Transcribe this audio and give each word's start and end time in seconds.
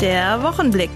Der 0.00 0.42
Wochenblick. 0.42 0.90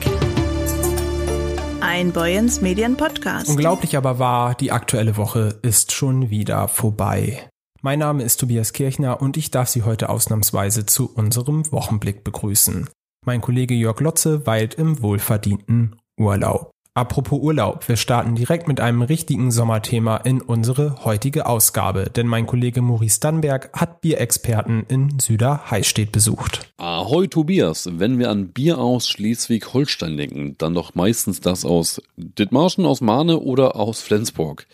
Ein 1.80 2.12
Boyens 2.12 2.60
Medien 2.60 2.98
Podcast. 2.98 3.48
Unglaublich 3.48 3.96
aber 3.96 4.18
wahr, 4.18 4.54
die 4.54 4.72
aktuelle 4.72 5.16
Woche 5.16 5.58
ist 5.62 5.92
schon 5.92 6.28
wieder 6.28 6.68
vorbei. 6.68 7.48
Mein 7.80 8.00
Name 8.00 8.22
ist 8.24 8.40
Tobias 8.40 8.74
Kirchner 8.74 9.22
und 9.22 9.38
ich 9.38 9.50
darf 9.50 9.70
Sie 9.70 9.84
heute 9.84 10.10
ausnahmsweise 10.10 10.84
zu 10.84 11.10
unserem 11.14 11.72
Wochenblick 11.72 12.24
begrüßen. 12.24 12.90
Mein 13.24 13.40
Kollege 13.40 13.72
Jörg 13.72 14.00
Lotze 14.00 14.46
weilt 14.46 14.74
im 14.74 15.00
wohlverdienten 15.00 15.96
Urlaub. 16.18 16.70
Apropos 17.00 17.40
Urlaub, 17.40 17.88
wir 17.88 17.96
starten 17.96 18.34
direkt 18.34 18.68
mit 18.68 18.78
einem 18.78 19.00
richtigen 19.00 19.50
Sommerthema 19.50 20.18
in 20.18 20.42
unsere 20.42 21.02
heutige 21.02 21.46
Ausgabe, 21.46 22.10
denn 22.14 22.26
mein 22.26 22.46
Kollege 22.46 22.82
Maurice 22.82 23.20
Dannberg 23.20 23.70
hat 23.72 24.02
Bierexperten 24.02 24.84
in 24.86 25.18
Süderheistedt 25.18 26.12
besucht. 26.12 26.70
Ahoi 26.76 27.26
Tobias, 27.26 27.88
wenn 27.90 28.18
wir 28.18 28.28
an 28.28 28.48
Bier 28.48 28.76
aus 28.76 29.08
Schleswig-Holstein 29.08 30.18
denken, 30.18 30.56
dann 30.58 30.74
doch 30.74 30.94
meistens 30.94 31.40
das 31.40 31.64
aus 31.64 32.02
Dithmarschen, 32.18 32.84
aus 32.84 33.00
Mahne 33.00 33.38
oder 33.38 33.76
aus 33.76 34.02
Flensburg. 34.02 34.66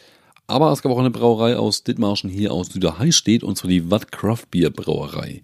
Aber 0.48 0.72
es 0.72 0.82
gab 0.82 0.90
auch 0.90 0.98
eine 0.98 1.12
Brauerei 1.12 1.56
aus 1.56 1.84
Dithmarschen 1.84 2.28
hier 2.28 2.50
aus 2.50 2.70
Süderheistedt 2.70 3.44
und 3.44 3.56
zwar 3.56 3.70
die 3.70 3.88
Watt 3.88 4.10
Craft 4.10 4.46
Bier 4.50 4.70
Brauerei. 4.70 5.42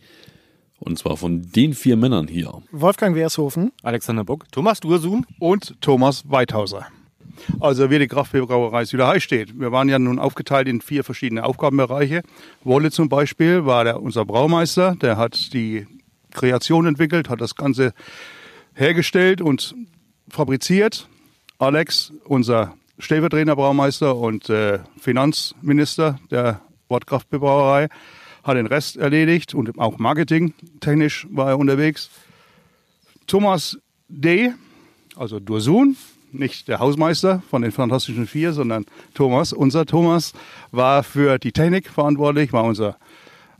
Und 0.84 0.98
zwar 0.98 1.16
von 1.16 1.42
den 1.42 1.74
vier 1.74 1.96
Männern 1.96 2.26
hier. 2.26 2.60
Wolfgang 2.72 3.14
Wershofen, 3.14 3.70
Alexander 3.84 4.24
Buck, 4.24 4.50
Thomas 4.50 4.80
Dursun. 4.80 5.24
und 5.38 5.80
Thomas 5.80 6.24
Weithauser. 6.28 6.86
Also 7.60 7.88
wir 7.88 8.00
die 8.00 8.08
Kraftbierbrauerei 8.08 8.84
Süderhei 8.84 9.20
steht. 9.20 9.58
Wir 9.58 9.70
waren 9.70 9.88
ja 9.88 9.98
nun 10.00 10.18
aufgeteilt 10.18 10.66
in 10.66 10.80
vier 10.80 11.04
verschiedene 11.04 11.44
Aufgabenbereiche. 11.44 12.22
Wolle 12.64 12.90
zum 12.90 13.08
Beispiel 13.08 13.64
war 13.64 13.84
der, 13.84 14.02
unser 14.02 14.24
Braumeister, 14.24 14.96
der 15.00 15.16
hat 15.16 15.52
die 15.52 15.86
Kreation 16.32 16.86
entwickelt, 16.86 17.28
hat 17.28 17.40
das 17.40 17.54
Ganze 17.54 17.94
hergestellt 18.74 19.40
und 19.40 19.76
fabriziert. 20.28 21.08
Alex, 21.58 22.12
unser 22.24 22.74
stellvertretender 22.98 23.54
Braumeister 23.54 24.16
und 24.16 24.50
äh, 24.50 24.80
Finanzminister 24.98 26.18
der 26.30 26.60
Wortkraftbierbrauerei, 26.88 27.88
hat 28.42 28.56
den 28.56 28.66
Rest 28.66 28.96
erledigt 28.96 29.54
und 29.54 29.78
auch 29.78 29.98
marketingtechnisch 29.98 31.26
war 31.30 31.50
er 31.50 31.58
unterwegs. 31.58 32.10
Thomas 33.26 33.78
D., 34.08 34.52
also 35.16 35.40
Dursun, 35.40 35.96
nicht 36.32 36.68
der 36.68 36.78
Hausmeister 36.80 37.42
von 37.50 37.62
den 37.62 37.72
Fantastischen 37.72 38.26
Vier, 38.26 38.52
sondern 38.52 38.86
Thomas, 39.14 39.52
unser 39.52 39.86
Thomas, 39.86 40.32
war 40.70 41.02
für 41.02 41.38
die 41.38 41.52
Technik 41.52 41.88
verantwortlich, 41.88 42.52
war 42.52 42.64
unser 42.64 42.96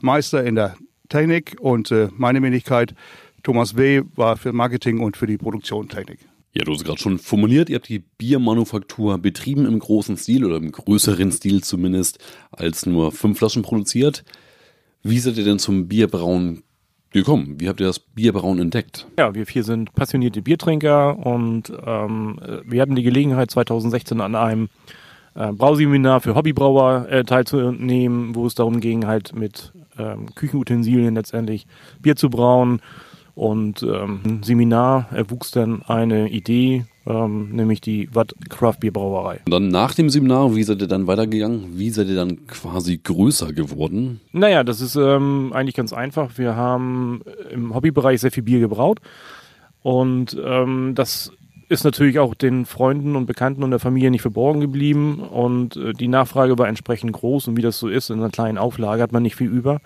Meister 0.01 0.43
in 0.43 0.55
der 0.55 0.75
Technik 1.09 1.55
und 1.59 1.91
äh, 1.91 2.09
meine 2.17 2.41
Wenigkeit, 2.41 2.95
Thomas 3.43 3.75
W., 3.75 4.03
war 4.15 4.37
für 4.37 4.53
Marketing 4.53 4.99
und 4.99 5.17
für 5.17 5.27
die 5.27 5.37
Produktion 5.37 5.89
Technik. 5.89 6.19
Ja, 6.55 6.63
du 6.63 6.73
hast 6.73 6.83
gerade 6.85 6.99
schon 6.99 7.17
formuliert, 7.17 7.69
ihr 7.69 7.77
habt 7.77 7.89
die 7.89 7.99
Biermanufaktur 7.99 9.17
betrieben 9.17 9.65
im 9.65 9.79
großen 9.79 10.17
Stil 10.17 10.45
oder 10.45 10.57
im 10.57 10.71
größeren 10.71 11.31
Stil 11.31 11.63
zumindest, 11.63 12.19
als 12.51 12.85
nur 12.85 13.11
fünf 13.11 13.39
Flaschen 13.39 13.63
produziert. 13.63 14.23
Wie 15.03 15.19
seid 15.19 15.37
ihr 15.37 15.43
denn 15.43 15.59
zum 15.59 15.89
Bierbrauen 15.89 16.63
gekommen? 17.11 17.59
Wie 17.59 17.67
habt 17.67 17.81
ihr 17.81 17.87
das 17.87 17.99
Bierbrauen 17.99 18.59
entdeckt? 18.59 19.05
Ja, 19.19 19.35
wir 19.35 19.45
vier 19.45 19.63
sind 19.63 19.93
passionierte 19.93 20.41
Biertrinker 20.41 21.17
und 21.17 21.71
ähm, 21.85 22.39
wir 22.65 22.81
hatten 22.81 22.95
die 22.95 23.03
Gelegenheit 23.03 23.51
2016 23.51 24.21
an 24.21 24.35
einem 24.35 24.69
äh, 25.35 25.51
Brauseminar 25.51 26.21
für 26.21 26.35
Hobbybrauer 26.35 27.07
äh, 27.09 27.23
teilzunehmen, 27.25 28.33
wo 28.33 28.47
es 28.47 28.55
darum 28.55 28.79
ging, 28.79 29.05
halt 29.05 29.35
mit 29.35 29.73
ähm, 29.97 30.33
Küchenutensilien 30.35 31.15
letztendlich 31.15 31.67
Bier 32.01 32.15
zu 32.15 32.29
brauen. 32.29 32.81
Und 33.35 33.81
ähm, 33.81 34.21
im 34.23 34.43
Seminar 34.43 35.07
erwuchs 35.11 35.49
dann 35.51 35.81
eine 35.83 36.29
Idee, 36.29 36.85
ähm, 37.07 37.49
nämlich 37.49 37.81
die 37.81 38.07
Watt 38.13 38.33
Craft 38.49 38.77
Bier 38.81 38.93
Brauerei. 38.93 39.39
Und 39.45 39.51
dann 39.51 39.69
nach 39.69 39.95
dem 39.95 40.09
Seminar, 40.09 40.55
wie 40.55 40.63
seid 40.63 40.81
ihr 40.81 40.87
dann 40.87 41.07
weitergegangen? 41.07 41.77
Wie 41.77 41.89
seid 41.89 42.07
ihr 42.09 42.15
dann 42.15 42.45
quasi 42.45 42.99
größer 43.03 43.51
geworden? 43.51 44.21
Naja, 44.33 44.63
das 44.63 44.81
ist 44.81 44.95
ähm, 44.95 45.51
eigentlich 45.53 45.75
ganz 45.75 45.93
einfach. 45.93 46.37
Wir 46.37 46.55
haben 46.55 47.21
im 47.51 47.73
Hobbybereich 47.73 48.21
sehr 48.21 48.31
viel 48.31 48.43
Bier 48.43 48.59
gebraut 48.59 48.99
und 49.81 50.37
ähm, 50.43 50.93
das 50.93 51.31
ist 51.69 51.83
natürlich 51.83 52.19
auch 52.19 52.35
den 52.35 52.65
Freunden 52.65 53.15
und 53.15 53.25
Bekannten 53.25 53.63
und 53.63 53.71
der 53.71 53.79
Familie 53.79 54.11
nicht 54.11 54.21
verborgen 54.21 54.61
geblieben 54.61 55.19
und 55.19 55.75
äh, 55.75 55.93
die 55.93 56.07
Nachfrage 56.07 56.57
war 56.59 56.67
entsprechend 56.67 57.13
groß 57.13 57.47
und 57.47 57.57
wie 57.57 57.63
das 57.63 57.79
so 57.79 57.87
ist, 57.87 58.11
in 58.11 58.19
einer 58.19 58.29
kleinen 58.29 58.59
Auflage 58.59 59.01
hat 59.01 59.11
man 59.11 59.23
nicht 59.23 59.35
viel 59.35 59.49
über. 59.49 59.81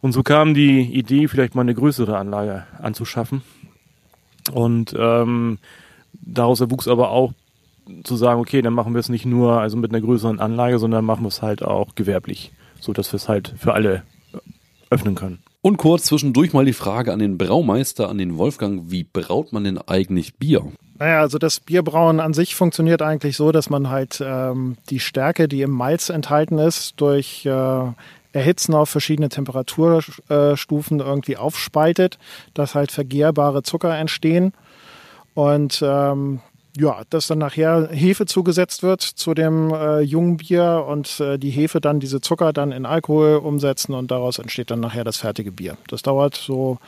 Und 0.00 0.12
so 0.12 0.22
kam 0.22 0.54
die 0.54 0.82
Idee, 0.82 1.28
vielleicht 1.28 1.54
mal 1.54 1.62
eine 1.62 1.74
größere 1.74 2.16
Anlage 2.16 2.66
anzuschaffen. 2.80 3.42
Und 4.52 4.94
ähm, 4.96 5.58
daraus 6.12 6.60
erwuchs 6.60 6.88
aber 6.88 7.10
auch 7.10 7.32
zu 8.04 8.16
sagen, 8.16 8.40
okay, 8.40 8.62
dann 8.62 8.74
machen 8.74 8.94
wir 8.94 9.00
es 9.00 9.08
nicht 9.08 9.26
nur 9.26 9.60
also 9.60 9.76
mit 9.76 9.90
einer 9.90 10.00
größeren 10.00 10.40
Anlage, 10.40 10.78
sondern 10.78 11.04
machen 11.04 11.24
wir 11.24 11.28
es 11.28 11.42
halt 11.42 11.62
auch 11.62 11.94
gewerblich, 11.94 12.52
so 12.80 12.92
dass 12.92 13.12
wir 13.12 13.16
es 13.16 13.28
halt 13.28 13.54
für 13.58 13.74
alle 13.74 14.02
öffnen 14.90 15.14
können. 15.14 15.40
Und 15.60 15.76
kurz 15.76 16.04
zwischendurch 16.04 16.52
mal 16.52 16.64
die 16.64 16.72
Frage 16.72 17.12
an 17.12 17.18
den 17.18 17.36
Braumeister, 17.36 18.08
an 18.08 18.18
den 18.18 18.38
Wolfgang, 18.38 18.90
wie 18.90 19.04
braut 19.04 19.52
man 19.52 19.64
denn 19.64 19.78
eigentlich 19.78 20.36
Bier? 20.36 20.64
Naja, 20.98 21.20
also 21.20 21.38
das 21.38 21.60
Bierbrauen 21.60 22.20
an 22.20 22.32
sich 22.32 22.54
funktioniert 22.54 23.02
eigentlich 23.02 23.36
so, 23.36 23.52
dass 23.52 23.70
man 23.70 23.88
halt 23.88 24.22
ähm, 24.24 24.76
die 24.90 25.00
Stärke, 25.00 25.48
die 25.48 25.62
im 25.62 25.70
Malz 25.70 26.10
enthalten 26.10 26.58
ist, 26.58 27.00
durch 27.00 27.44
äh, 27.44 27.92
Erhitzen 28.32 28.74
auf 28.74 28.90
verschiedene 28.90 29.28
Temperaturstufen 29.28 31.00
irgendwie 31.00 31.36
aufspaltet, 31.36 32.18
dass 32.54 32.74
halt 32.74 32.92
vergehrbare 32.92 33.62
Zucker 33.62 33.96
entstehen. 33.96 34.52
Und 35.34 35.82
ähm, 35.82 36.40
ja, 36.76 37.02
dass 37.10 37.26
dann 37.26 37.38
nachher 37.38 37.88
Hefe 37.90 38.26
zugesetzt 38.26 38.82
wird 38.82 39.02
zu 39.02 39.34
dem 39.34 39.72
äh, 39.72 40.00
jungen 40.00 40.36
Bier 40.36 40.84
und 40.86 41.18
äh, 41.20 41.38
die 41.38 41.50
Hefe 41.50 41.80
dann 41.80 42.00
diese 42.00 42.20
Zucker 42.20 42.52
dann 42.52 42.72
in 42.72 42.86
Alkohol 42.86 43.36
umsetzen 43.36 43.94
und 43.94 44.10
daraus 44.10 44.38
entsteht 44.38 44.70
dann 44.70 44.80
nachher 44.80 45.04
das 45.04 45.16
fertige 45.16 45.50
Bier. 45.50 45.76
Das 45.88 46.02
dauert 46.02 46.36
so, 46.36 46.78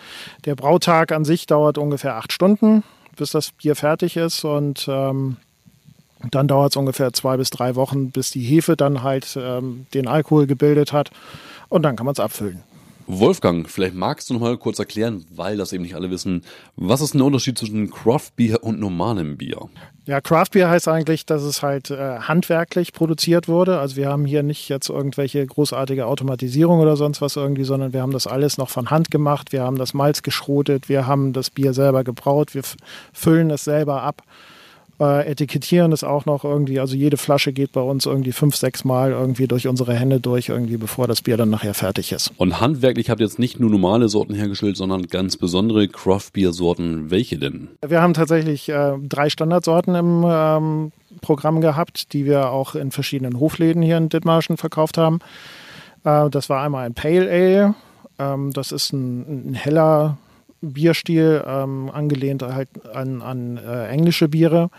der 0.45 0.55
Brautag 0.55 1.12
an 1.12 1.25
sich 1.25 1.47
dauert 1.47 1.78
ungefähr 1.78 2.17
acht 2.17 2.33
Stunden, 2.33 2.84
bis 3.17 3.33
das 3.33 3.51
Bier 3.53 3.75
fertig 3.75 4.17
ist 4.17 4.45
und 4.45 4.87
ähm, 4.89 5.37
dann 6.31 6.49
dauert 6.49 6.73
es 6.73 6.77
ungefähr 6.77 7.13
zwei 7.13 7.37
bis 7.37 7.51
drei 7.51 7.75
Wochen, 7.77 8.11
bis 8.11 8.31
die 8.31 8.43
Hefe 8.43 8.77
dann 8.77 9.03
halt 9.03 9.39
ähm, 9.41 9.87
den 9.95 10.07
Alkohol 10.07 10.47
gebildet 10.47 10.93
hat 10.93 11.11
und 11.69 11.83
dann 11.83 11.97
kann 11.97 12.07
man 12.07 12.13
es 12.13 12.21
abfüllen. 12.21 12.63
Wolfgang, 13.13 13.69
vielleicht 13.69 13.97
magst 13.97 14.31
du 14.31 14.35
noch 14.35 14.41
mal 14.41 14.57
kurz 14.57 14.79
erklären, 14.79 15.25
weil 15.35 15.57
das 15.57 15.73
eben 15.73 15.83
nicht 15.83 15.97
alle 15.97 16.11
wissen, 16.11 16.45
was 16.77 17.01
ist 17.01 17.15
der 17.15 17.25
Unterschied 17.25 17.59
zwischen 17.59 17.91
Craft 17.91 18.31
Beer 18.37 18.63
und 18.63 18.79
normalem 18.79 19.37
Bier? 19.37 19.69
Ja, 20.07 20.21
Craft 20.21 20.51
Beer 20.53 20.71
heißt 20.71 20.87
eigentlich, 20.87 21.27
dass 21.27 21.43
es 21.43 21.63
halt 21.63 21.91
äh, 21.91 22.21
handwerklich 22.21 22.93
produziert 22.93 23.49
wurde. 23.49 23.81
Also 23.81 23.97
wir 23.97 24.09
haben 24.09 24.27
hier 24.27 24.43
nicht 24.45 24.69
jetzt 24.69 24.91
irgendwelche 24.91 25.45
großartige 25.45 26.07
Automatisierung 26.07 26.79
oder 26.79 26.97
sonst 26.97 27.21
was 27.21 27.35
irgendwie, 27.35 27.65
sondern 27.65 27.93
wir 27.93 28.03
haben 28.03 28.13
das 28.13 28.29
alles 28.29 28.59
noch 28.59 28.69
von 28.69 28.91
Hand 28.91 29.11
gemacht. 29.11 29.53
Wir 29.53 29.63
haben 29.63 29.77
das 29.77 29.93
Malz 29.93 30.23
geschrotet, 30.23 30.89
wir 30.89 31.07
haben 31.07 31.33
das 31.33 31.51
Bier 31.51 31.75
selber 31.75 32.05
gebraut, 32.05 32.55
wir 32.55 32.63
füllen 33.13 33.51
es 33.51 33.65
selber 33.65 34.03
ab. 34.03 34.23
Äh, 35.00 35.31
etikettieren 35.31 35.93
es 35.93 36.05
auch 36.05 36.27
noch 36.27 36.44
irgendwie, 36.44 36.78
also 36.78 36.94
jede 36.94 37.16
Flasche 37.16 37.55
geht 37.55 37.72
bei 37.72 37.81
uns 37.81 38.05
irgendwie 38.05 38.33
fünf, 38.33 38.55
sechs 38.55 38.84
Mal 38.84 39.12
irgendwie 39.12 39.49
durch 39.49 39.66
unsere 39.66 39.94
Hände 39.94 40.21
durch, 40.21 40.50
irgendwie, 40.50 40.77
bevor 40.77 41.09
das 41.09 41.22
Bier 41.22 41.38
dann 41.38 41.49
nachher 41.49 41.72
fertig 41.72 42.12
ist. 42.12 42.33
Und 42.37 42.61
handwerklich 42.61 43.09
habt 43.09 43.21
ihr 43.21 43.27
jetzt 43.27 43.39
nicht 43.39 43.59
nur 43.59 43.71
normale 43.71 44.10
Sorten 44.10 44.34
hergestellt, 44.34 44.77
sondern 44.77 45.06
ganz 45.06 45.39
besondere 45.39 45.89
Craft 45.89 46.33
Beer 46.34 46.53
Sorten. 46.53 47.10
Welche 47.10 47.39
denn? 47.39 47.69
Wir 47.87 48.03
haben 48.03 48.12
tatsächlich 48.12 48.69
äh, 48.69 48.99
drei 49.03 49.31
Standardsorten 49.31 49.94
im 49.94 50.25
ähm, 50.28 50.93
Programm 51.22 51.62
gehabt, 51.62 52.12
die 52.12 52.27
wir 52.27 52.50
auch 52.50 52.75
in 52.75 52.91
verschiedenen 52.91 53.41
Hofläden 53.41 53.81
hier 53.81 53.97
in 53.97 54.10
Dithmarschen 54.10 54.59
verkauft 54.59 54.99
haben. 54.99 55.21
Äh, 56.05 56.28
das 56.28 56.50
war 56.50 56.62
einmal 56.62 56.84
ein 56.84 56.93
Pale 56.93 57.31
Ale, 57.31 57.75
ähm, 58.19 58.53
das 58.53 58.71
ist 58.71 58.93
ein, 58.93 59.53
ein 59.53 59.55
heller 59.55 60.19
Bierstil, 60.60 61.42
ähm, 61.47 61.91
angelehnt 61.92 62.42
halt 62.42 62.68
an, 62.95 63.22
an 63.22 63.57
äh, 63.57 63.89
englische 63.89 64.28
Biere. 64.28 64.71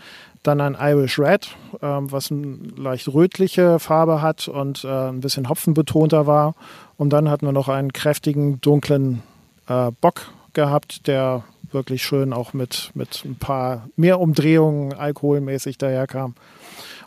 Dann 0.42 0.60
ein 0.60 0.76
Irish 0.78 1.18
Red, 1.18 1.56
ähm, 1.82 2.10
was 2.10 2.32
eine 2.32 2.58
leicht 2.76 3.08
rötliche 3.08 3.78
Farbe 3.78 4.22
hat 4.22 4.48
und 4.48 4.84
äh, 4.84 4.88
ein 4.88 5.20
bisschen 5.20 5.48
hopfenbetonter 5.48 6.26
war. 6.26 6.54
Und 6.96 7.10
dann 7.10 7.30
hatten 7.30 7.46
wir 7.46 7.52
noch 7.52 7.68
einen 7.68 7.92
kräftigen, 7.92 8.60
dunklen 8.60 9.22
äh, 9.68 9.90
Bock 10.00 10.32
gehabt, 10.52 11.06
der 11.06 11.44
wirklich 11.70 12.02
schön 12.02 12.32
auch 12.32 12.52
mit, 12.52 12.90
mit 12.94 13.24
ein 13.24 13.36
paar 13.36 13.88
mehr 13.96 14.20
Umdrehungen 14.20 14.92
alkoholmäßig 14.92 15.78
daherkam. 15.78 16.34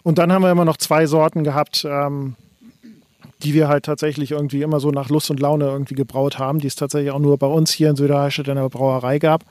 Und 0.04 0.18
dann 0.18 0.32
haben 0.32 0.44
wir 0.44 0.52
immer 0.52 0.66
noch 0.66 0.78
zwei 0.78 1.06
Sorten 1.06 1.44
gehabt, 1.44 1.86
ähm, 1.88 2.36
die 3.44 3.54
wir 3.54 3.68
halt 3.68 3.86
tatsächlich 3.86 4.32
irgendwie 4.32 4.62
immer 4.62 4.80
so 4.80 4.92
nach 4.92 5.10
Lust 5.10 5.30
und 5.30 5.40
Laune 5.40 5.66
irgendwie 5.66 5.96
gebraut 5.96 6.40
haben, 6.40 6.60
die 6.60 6.68
es 6.68 6.76
tatsächlich 6.76 7.12
auch 7.12 7.20
nur 7.20 7.38
bei 7.38 7.48
uns 7.48 7.72
hier 7.72 7.90
in 7.90 7.96
Süderheistedt 7.96 8.48
in 8.48 8.56
der 8.56 8.70
Brauerei 8.70 9.20
gab. 9.20 9.44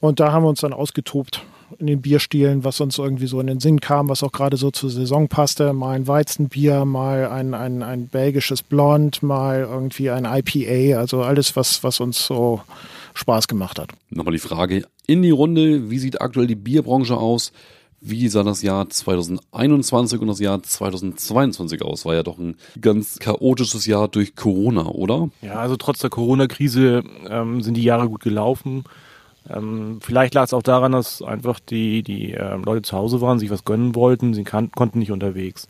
Und 0.00 0.20
da 0.20 0.32
haben 0.32 0.44
wir 0.44 0.48
uns 0.48 0.60
dann 0.60 0.72
ausgetobt 0.72 1.44
in 1.78 1.86
den 1.86 2.02
Bierstilen, 2.02 2.64
was 2.64 2.80
uns 2.80 2.98
irgendwie 2.98 3.26
so 3.26 3.40
in 3.40 3.46
den 3.46 3.60
Sinn 3.60 3.80
kam, 3.80 4.08
was 4.08 4.22
auch 4.22 4.32
gerade 4.32 4.56
so 4.56 4.70
zur 4.70 4.90
Saison 4.90 5.28
passte. 5.28 5.72
Mal 5.72 5.96
ein 5.96 6.06
Weizenbier, 6.06 6.84
mal 6.84 7.28
ein, 7.28 7.54
ein, 7.54 7.82
ein 7.82 8.08
belgisches 8.08 8.62
Blond, 8.62 9.22
mal 9.22 9.60
irgendwie 9.60 10.10
ein 10.10 10.24
IPA, 10.24 10.98
also 10.98 11.22
alles, 11.22 11.56
was, 11.56 11.82
was 11.82 12.00
uns 12.00 12.26
so 12.26 12.60
Spaß 13.14 13.48
gemacht 13.48 13.78
hat. 13.78 13.90
Nochmal 14.10 14.32
die 14.32 14.38
Frage 14.38 14.84
in 15.06 15.22
die 15.22 15.30
Runde, 15.30 15.90
wie 15.90 15.98
sieht 15.98 16.20
aktuell 16.20 16.46
die 16.46 16.54
Bierbranche 16.54 17.16
aus? 17.16 17.52
Wie 18.04 18.26
sah 18.26 18.42
das 18.42 18.62
Jahr 18.62 18.88
2021 18.90 20.20
und 20.20 20.26
das 20.26 20.40
Jahr 20.40 20.60
2022 20.60 21.82
aus? 21.82 22.04
War 22.04 22.14
ja 22.14 22.24
doch 22.24 22.36
ein 22.36 22.56
ganz 22.80 23.20
chaotisches 23.20 23.86
Jahr 23.86 24.08
durch 24.08 24.34
Corona, 24.34 24.86
oder? 24.86 25.30
Ja, 25.40 25.54
also 25.54 25.76
trotz 25.76 26.00
der 26.00 26.10
Corona-Krise 26.10 27.04
ähm, 27.28 27.62
sind 27.62 27.74
die 27.74 27.84
Jahre 27.84 28.08
gut 28.08 28.22
gelaufen. 28.22 28.82
Ähm, 29.48 30.00
vielleicht 30.02 30.34
lag 30.34 30.44
es 30.44 30.52
auch 30.52 30.64
daran, 30.64 30.90
dass 30.90 31.22
einfach 31.22 31.60
die, 31.60 32.02
die 32.02 32.32
ähm, 32.32 32.64
Leute 32.64 32.82
zu 32.82 32.96
Hause 32.96 33.20
waren, 33.20 33.38
sich 33.38 33.50
was 33.50 33.64
gönnen 33.64 33.94
wollten, 33.94 34.34
sie 34.34 34.42
kan 34.42 34.72
konnten 34.72 34.98
nicht 34.98 35.12
unterwegs. 35.12 35.68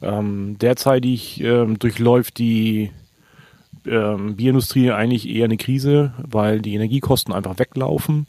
Ähm, 0.00 0.58
derzeitig 0.58 1.40
ähm, 1.40 1.80
durchläuft 1.80 2.38
die 2.38 2.92
ähm, 3.86 4.36
Bierindustrie 4.36 4.92
eigentlich 4.92 5.28
eher 5.28 5.46
eine 5.46 5.56
Krise, 5.56 6.12
weil 6.18 6.60
die 6.60 6.74
Energiekosten 6.74 7.34
einfach 7.34 7.58
weglaufen, 7.58 8.26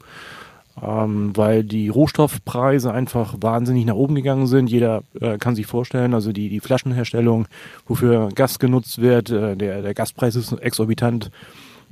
ähm, 0.82 1.36
weil 1.36 1.64
die 1.64 1.88
Rohstoffpreise 1.88 2.92
einfach 2.92 3.36
wahnsinnig 3.40 3.84
nach 3.86 3.94
oben 3.94 4.14
gegangen 4.14 4.46
sind. 4.46 4.70
Jeder 4.70 5.02
äh, 5.20 5.38
kann 5.38 5.54
sich 5.54 5.66
vorstellen, 5.66 6.14
also 6.14 6.32
die, 6.32 6.48
die 6.48 6.60
Flaschenherstellung, 6.60 7.46
wofür 7.86 8.28
Gas 8.34 8.58
genutzt 8.58 9.00
wird, 9.00 9.30
äh, 9.30 9.56
der, 9.56 9.82
der 9.82 9.94
Gaspreis 9.94 10.36
ist 10.36 10.52
exorbitant 10.52 11.30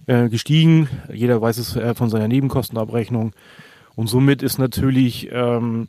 äh, 0.06 0.28
gestiegen. 0.28 0.88
Jeder 1.12 1.40
weiß 1.40 1.58
es 1.58 1.76
äh, 1.76 1.94
von 1.94 2.10
seiner 2.10 2.28
Nebenkostenabrechnung. 2.28 3.32
Und 3.94 4.08
somit 4.08 4.42
ist 4.42 4.58
natürlich 4.58 5.28
ähm, 5.32 5.88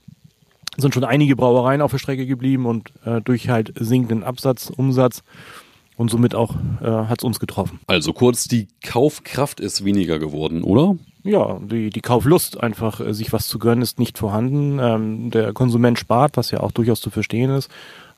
sind 0.78 0.94
schon 0.94 1.04
einige 1.04 1.36
Brauereien 1.36 1.82
auf 1.82 1.92
der 1.92 1.98
Strecke 1.98 2.26
geblieben 2.26 2.66
und 2.66 2.92
äh, 3.04 3.20
durch 3.22 3.50
halt 3.50 3.74
sinkenden 3.76 4.24
Absatz, 4.24 4.70
Umsatz 4.70 5.24
und 5.98 6.10
somit 6.10 6.36
auch 6.36 6.56
äh, 6.82 6.86
hat 6.86 7.20
es 7.20 7.24
uns 7.26 7.40
getroffen. 7.40 7.80
Also 7.88 8.14
kurz, 8.14 8.48
die 8.48 8.68
Kaufkraft 8.84 9.60
ist 9.60 9.84
weniger 9.84 10.20
geworden, 10.20 10.64
oder? 10.64 10.96
Ja, 11.24 11.60
die, 11.60 11.90
die 11.90 12.02
Kauflust 12.02 12.62
einfach, 12.62 13.02
äh, 13.02 13.14
sich 13.14 13.34
was 13.34 13.48
zu 13.48 13.60
gönnen, 13.60 13.82
ist 13.82 14.00
nicht 14.00 14.18
vorhanden. 14.18 14.80
Ähm, 14.80 15.32
der 15.32 15.52
Konsument 15.54 16.00
spart, 16.00 16.38
was 16.38 16.52
ja 16.52 16.62
auch 16.62 16.72
durchaus 16.72 17.02
zu 17.02 17.10
verstehen 17.10 17.50
ist. 17.50 17.70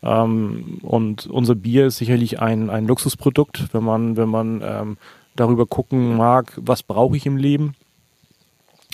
Ähm, 0.03 0.79
und 0.83 1.25
unser 1.27 1.55
Bier 1.55 1.87
ist 1.87 1.97
sicherlich 1.97 2.39
ein, 2.39 2.69
ein 2.69 2.85
Luxusprodukt, 2.85 3.73
wenn 3.73 3.83
man, 3.83 4.17
wenn 4.17 4.29
man 4.29 4.61
ähm, 4.63 4.97
darüber 5.35 5.65
gucken 5.65 6.17
mag, 6.17 6.53
was 6.57 6.83
brauche 6.83 7.17
ich 7.17 7.25
im 7.25 7.37
Leben. 7.37 7.75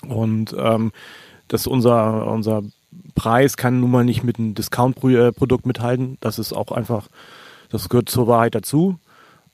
Und 0.08 0.56
ähm, 0.58 0.92
dass 1.48 1.68
unser, 1.68 2.28
unser 2.28 2.64
Preis 3.16 3.58
kann 3.58 3.80
nun 3.80 3.92
mal 3.92 4.06
nicht 4.06 4.24
mit 4.24 4.40
einem 4.40 4.56
Discount-Produkt 4.56 5.66
mithalten. 5.66 6.18
Das 6.22 6.40
ist 6.40 6.54
auch 6.54 6.72
einfach, 6.72 7.08
das 7.70 7.90
gehört 7.90 8.10
zur 8.10 8.28
Wahrheit 8.28 8.56
dazu. 8.56 8.98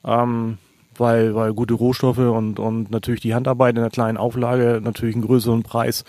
Ähm, 0.04 0.58
weil, 0.96 1.34
weil 1.34 1.54
gute 1.54 1.74
Rohstoffe 1.74 2.18
und, 2.18 2.58
und 2.58 2.90
natürlich 2.90 3.20
die 3.20 3.34
Handarbeit 3.34 3.74
in 3.74 3.78
einer 3.78 3.90
kleinen 3.90 4.18
Auflage 4.18 4.80
natürlich 4.82 5.14
einen 5.14 5.24
größeren 5.24 5.62
Preis 5.62 6.04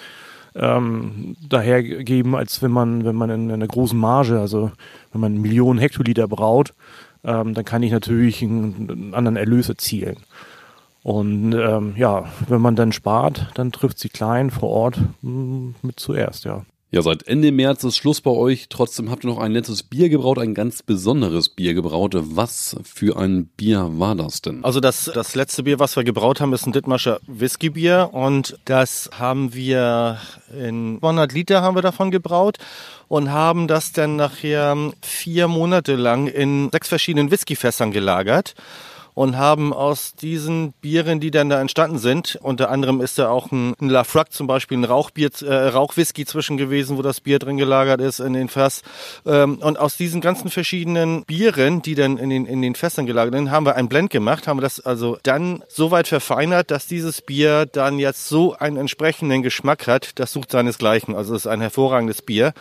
ähm, 0.55 1.35
dahergeben, 1.47 2.35
als 2.35 2.61
wenn 2.61 2.71
man, 2.71 3.05
wenn 3.05 3.15
man 3.15 3.29
in, 3.29 3.45
in 3.45 3.51
einer 3.51 3.67
großen 3.67 3.97
Marge, 3.97 4.39
also 4.39 4.71
wenn 5.11 5.21
man 5.21 5.41
Millionen 5.41 5.79
Hektoliter 5.79 6.27
braut, 6.27 6.73
ähm, 7.23 7.53
dann 7.53 7.65
kann 7.65 7.83
ich 7.83 7.91
natürlich 7.91 8.41
einen, 8.41 8.89
einen 8.89 9.13
anderen 9.13 9.37
Erlös 9.37 9.69
erzielen. 9.69 10.17
Und 11.01 11.53
ähm, 11.53 11.95
ja, 11.97 12.25
wenn 12.47 12.61
man 12.61 12.75
dann 12.75 12.91
spart, 12.91 13.47
dann 13.55 13.71
trifft 13.71 13.99
sie 13.99 14.09
klein 14.09 14.51
vor 14.51 14.69
Ort 14.69 14.99
mh, 15.21 15.31
mm, 15.31 15.75
mit 15.81 15.99
zuerst, 15.99 16.45
ja. 16.45 16.63
Ja, 16.93 17.01
seit 17.01 17.27
Ende 17.27 17.51
März 17.51 17.83
ist 17.85 17.97
Schluss 17.97 18.21
bei 18.21 18.29
euch. 18.29 18.67
Trotzdem 18.69 19.09
habt 19.09 19.25
ihr 19.25 19.27
noch 19.31 19.39
ein 19.39 19.51
nettes 19.51 19.81
Bier 19.81 20.09
gebraut, 20.09 20.37
ein 20.37 20.53
ganz 20.53 20.83
besonderes 20.83 21.49
Bier 21.49 21.73
gebraut. 21.73 22.13
Was 22.15 22.75
für 22.83 23.17
ein 23.17 23.47
Bier 23.47 23.89
war 23.93 24.13
das 24.13 24.43
denn? 24.43 24.63
Also 24.63 24.79
das, 24.79 25.09
das 25.11 25.33
letzte 25.33 25.63
Bier, 25.63 25.79
was 25.79 25.95
wir 25.95 26.03
gebraut 26.03 26.39
haben, 26.39 26.53
ist 26.53 26.67
ein 26.67 26.71
Dittmarscher 26.71 27.19
Whiskybier 27.25 28.11
und 28.11 28.59
das 28.65 29.09
haben 29.17 29.55
wir 29.55 30.19
in 30.55 30.99
100 31.01 31.33
Liter 31.33 31.63
haben 31.63 31.75
wir 31.75 31.81
davon 31.81 32.11
gebraut 32.11 32.59
und 33.07 33.31
haben 33.31 33.67
das 33.67 33.91
dann 33.91 34.15
nachher 34.15 34.77
vier 35.01 35.47
Monate 35.47 35.95
lang 35.95 36.27
in 36.27 36.69
sechs 36.71 36.89
verschiedenen 36.89 37.31
Whiskyfässern 37.31 37.91
gelagert 37.91 38.53
und 39.13 39.37
haben 39.37 39.73
aus 39.73 40.15
diesen 40.15 40.73
Bieren, 40.73 41.19
die 41.19 41.31
dann 41.31 41.49
da 41.49 41.61
entstanden 41.61 41.99
sind, 41.99 42.39
unter 42.41 42.69
anderem 42.69 43.01
ist 43.01 43.19
da 43.19 43.29
auch 43.29 43.51
ein, 43.51 43.73
ein 43.79 43.89
Lafroig 43.89 44.31
zum 44.31 44.47
Beispiel, 44.47 44.77
ein 44.77 44.83
Rauchbier, 44.83 45.29
äh, 45.41 45.53
Rauchwhisky 45.67 46.25
zwischen 46.25 46.57
gewesen, 46.57 46.97
wo 46.97 47.01
das 47.01 47.21
Bier 47.21 47.39
drin 47.39 47.57
gelagert 47.57 48.01
ist 48.01 48.19
in 48.19 48.33
den 48.33 48.49
Fass. 48.49 48.81
Ähm, 49.25 49.57
und 49.59 49.79
aus 49.79 49.97
diesen 49.97 50.21
ganzen 50.21 50.49
verschiedenen 50.49 51.23
Bieren, 51.25 51.81
die 51.81 51.95
dann 51.95 52.17
in 52.17 52.29
den, 52.29 52.45
in 52.45 52.61
den 52.61 52.75
Fässern 52.75 53.05
gelagert 53.05 53.35
sind, 53.35 53.51
haben 53.51 53.65
wir 53.65 53.75
ein 53.75 53.89
Blend 53.89 54.09
gemacht, 54.09 54.47
haben 54.47 54.57
wir 54.57 54.61
das 54.61 54.79
also 54.79 55.17
dann 55.23 55.63
so 55.67 55.91
weit 55.91 56.07
verfeinert, 56.07 56.71
dass 56.71 56.87
dieses 56.87 57.21
Bier 57.21 57.65
dann 57.65 57.99
jetzt 57.99 58.27
so 58.27 58.53
einen 58.53 58.77
entsprechenden 58.77 59.43
Geschmack 59.43 59.87
hat, 59.87 60.19
das 60.19 60.31
sucht 60.31 60.51
seinesgleichen. 60.51 61.15
Also 61.15 61.35
es 61.35 61.45
ist 61.45 61.47
ein 61.47 61.61
hervorragendes 61.61 62.21
Bier. 62.21 62.53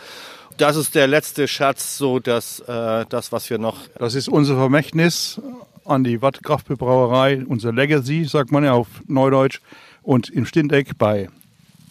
Das 0.57 0.75
ist 0.75 0.93
der 0.93 1.07
letzte 1.07 1.47
Schatz, 1.47 1.97
so 1.97 2.19
dass 2.19 2.59
äh, 2.59 3.05
das, 3.09 3.31
was 3.31 3.49
wir 3.49 3.57
noch. 3.57 3.77
Das 3.97 4.13
ist 4.13 4.27
unser 4.27 4.55
Vermächtnis 4.55 5.41
an 5.85 6.03
die 6.03 6.21
Wattkraftbrauerei, 6.21 7.43
unser 7.45 7.71
Legacy, 7.71 8.25
sagt 8.25 8.51
man 8.51 8.63
ja 8.63 8.73
auf 8.73 8.87
Neudeutsch. 9.07 9.61
Und 10.01 10.29
im 10.29 10.45
Stindeck 10.45 10.97
bei 10.97 11.29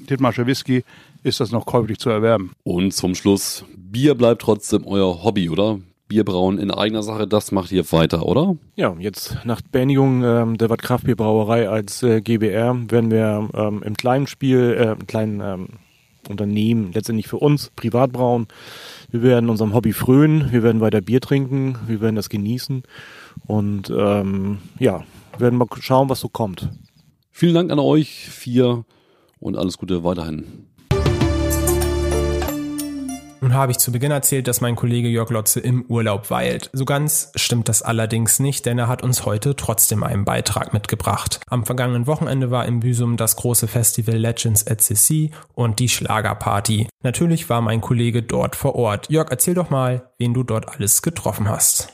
Dittmarscher 0.00 0.46
Whisky 0.46 0.84
ist 1.22 1.40
das 1.40 1.52
noch 1.52 1.66
käuflich 1.66 1.98
zu 1.98 2.10
erwerben. 2.10 2.52
Und 2.64 2.92
zum 2.92 3.14
Schluss, 3.14 3.64
Bier 3.76 4.14
bleibt 4.14 4.42
trotzdem 4.42 4.86
euer 4.86 5.22
Hobby, 5.22 5.48
oder? 5.48 5.78
Bierbrauen 6.08 6.58
in 6.58 6.70
eigener 6.70 7.02
Sache, 7.02 7.26
das 7.26 7.52
macht 7.52 7.72
ihr 7.72 7.90
weiter, 7.90 8.26
oder? 8.26 8.56
Ja, 8.76 8.94
jetzt 8.98 9.38
nach 9.44 9.62
Beendigung 9.62 10.22
ähm, 10.22 10.58
der 10.58 10.68
Wattkraftbierbrauerei 10.68 11.70
als 11.70 12.02
äh, 12.02 12.20
GBR 12.20 12.90
werden 12.90 13.10
wir 13.10 13.48
ähm, 13.54 13.82
im 13.82 13.96
kleinen 13.96 14.26
Spiel, 14.26 14.76
äh, 14.78 14.92
im 14.92 15.06
kleinen 15.06 15.40
ähm, 15.40 15.68
Unternehmen, 16.28 16.92
letztendlich 16.92 17.28
für 17.28 17.38
uns, 17.38 17.70
privat 17.76 18.12
brauen. 18.12 18.46
Wir 19.10 19.22
werden 19.22 19.48
unserem 19.48 19.72
Hobby 19.72 19.94
frönen, 19.94 20.52
wir 20.52 20.62
werden 20.62 20.82
weiter 20.82 21.00
Bier 21.00 21.22
trinken, 21.22 21.76
wir 21.86 22.02
werden 22.02 22.16
das 22.16 22.28
genießen 22.28 22.82
und 23.46 23.90
ähm, 23.90 24.58
ja, 24.78 25.04
werden 25.38 25.58
mal 25.58 25.66
schauen, 25.80 26.08
was 26.08 26.20
so 26.20 26.28
kommt. 26.28 26.68
Vielen 27.30 27.54
Dank 27.54 27.70
an 27.72 27.78
euch 27.78 28.28
vier 28.28 28.84
und 29.40 29.56
alles 29.56 29.78
Gute 29.78 30.04
weiterhin. 30.04 30.66
Nun 33.42 33.54
habe 33.54 33.72
ich 33.72 33.78
zu 33.78 33.90
Beginn 33.90 34.12
erzählt, 34.12 34.46
dass 34.46 34.60
mein 34.60 34.76
Kollege 34.76 35.08
Jörg 35.08 35.28
Lotze 35.30 35.58
im 35.58 35.84
Urlaub 35.88 36.30
weilt. 36.30 36.70
So 36.72 36.84
ganz 36.84 37.32
stimmt 37.34 37.68
das 37.68 37.82
allerdings 37.82 38.38
nicht, 38.38 38.66
denn 38.66 38.78
er 38.78 38.86
hat 38.86 39.02
uns 39.02 39.26
heute 39.26 39.56
trotzdem 39.56 40.04
einen 40.04 40.24
Beitrag 40.24 40.72
mitgebracht. 40.72 41.40
Am 41.48 41.66
vergangenen 41.66 42.06
Wochenende 42.06 42.52
war 42.52 42.66
im 42.66 42.78
Büsum 42.78 43.16
das 43.16 43.34
große 43.34 43.66
Festival 43.66 44.14
Legends 44.14 44.64
at 44.68 44.80
CC 44.80 45.32
und 45.54 45.80
die 45.80 45.88
Schlagerparty. 45.88 46.86
Natürlich 47.02 47.50
war 47.50 47.62
mein 47.62 47.80
Kollege 47.80 48.22
dort 48.22 48.54
vor 48.54 48.76
Ort. 48.76 49.10
Jörg, 49.10 49.32
erzähl 49.32 49.54
doch 49.54 49.70
mal, 49.70 50.12
wen 50.18 50.34
du 50.34 50.44
dort 50.44 50.68
alles 50.68 51.02
getroffen 51.02 51.48
hast. 51.48 51.92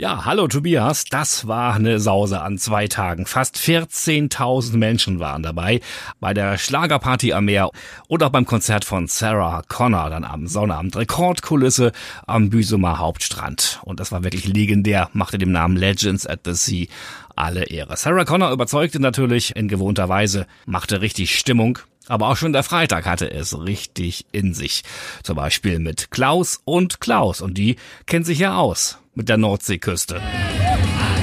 Ja, 0.00 0.24
hallo 0.24 0.46
Tobias, 0.46 1.06
das 1.06 1.48
war 1.48 1.74
eine 1.74 1.98
Sause 1.98 2.40
an 2.40 2.56
zwei 2.56 2.86
Tagen. 2.86 3.26
Fast 3.26 3.56
14.000 3.56 4.76
Menschen 4.76 5.18
waren 5.18 5.42
dabei 5.42 5.80
bei 6.20 6.32
der 6.32 6.56
Schlagerparty 6.56 7.32
am 7.32 7.46
Meer 7.46 7.72
und 8.06 8.22
auch 8.22 8.30
beim 8.30 8.46
Konzert 8.46 8.84
von 8.84 9.08
Sarah 9.08 9.64
Connor 9.66 10.08
dann 10.08 10.22
am 10.22 10.46
Sonnabend. 10.46 10.94
Rekordkulisse 10.94 11.90
am 12.28 12.48
Büsumer 12.48 13.00
Hauptstrand. 13.00 13.80
Und 13.82 13.98
das 13.98 14.12
war 14.12 14.22
wirklich 14.22 14.46
legendär, 14.46 15.10
machte 15.14 15.36
dem 15.36 15.50
Namen 15.50 15.76
Legends 15.76 16.28
at 16.28 16.42
the 16.44 16.54
Sea 16.54 16.86
alle 17.34 17.64
Ehre. 17.64 17.96
Sarah 17.96 18.24
Connor 18.24 18.52
überzeugte 18.52 19.00
natürlich 19.00 19.56
in 19.56 19.66
gewohnter 19.66 20.08
Weise, 20.08 20.46
machte 20.64 21.00
richtig 21.00 21.36
Stimmung. 21.36 21.80
Aber 22.06 22.28
auch 22.28 22.36
schon 22.36 22.52
der 22.52 22.62
Freitag 22.62 23.04
hatte 23.04 23.32
es 23.32 23.58
richtig 23.58 24.26
in 24.30 24.54
sich. 24.54 24.84
Zum 25.24 25.34
Beispiel 25.34 25.80
mit 25.80 26.12
Klaus 26.12 26.60
und 26.64 27.00
Klaus. 27.00 27.40
Und 27.40 27.58
die 27.58 27.74
kennt 28.06 28.26
sich 28.26 28.38
ja 28.38 28.56
aus 28.56 28.98
mit 29.18 29.28
der 29.28 29.36
Nordseeküste. 29.36 30.14
An 30.14 30.22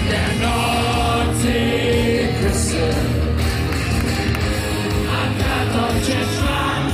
der 0.10 0.28
Nordseeküste. 0.46 2.76
An 5.10 5.34
der 5.40 5.56
Strand. 6.04 6.92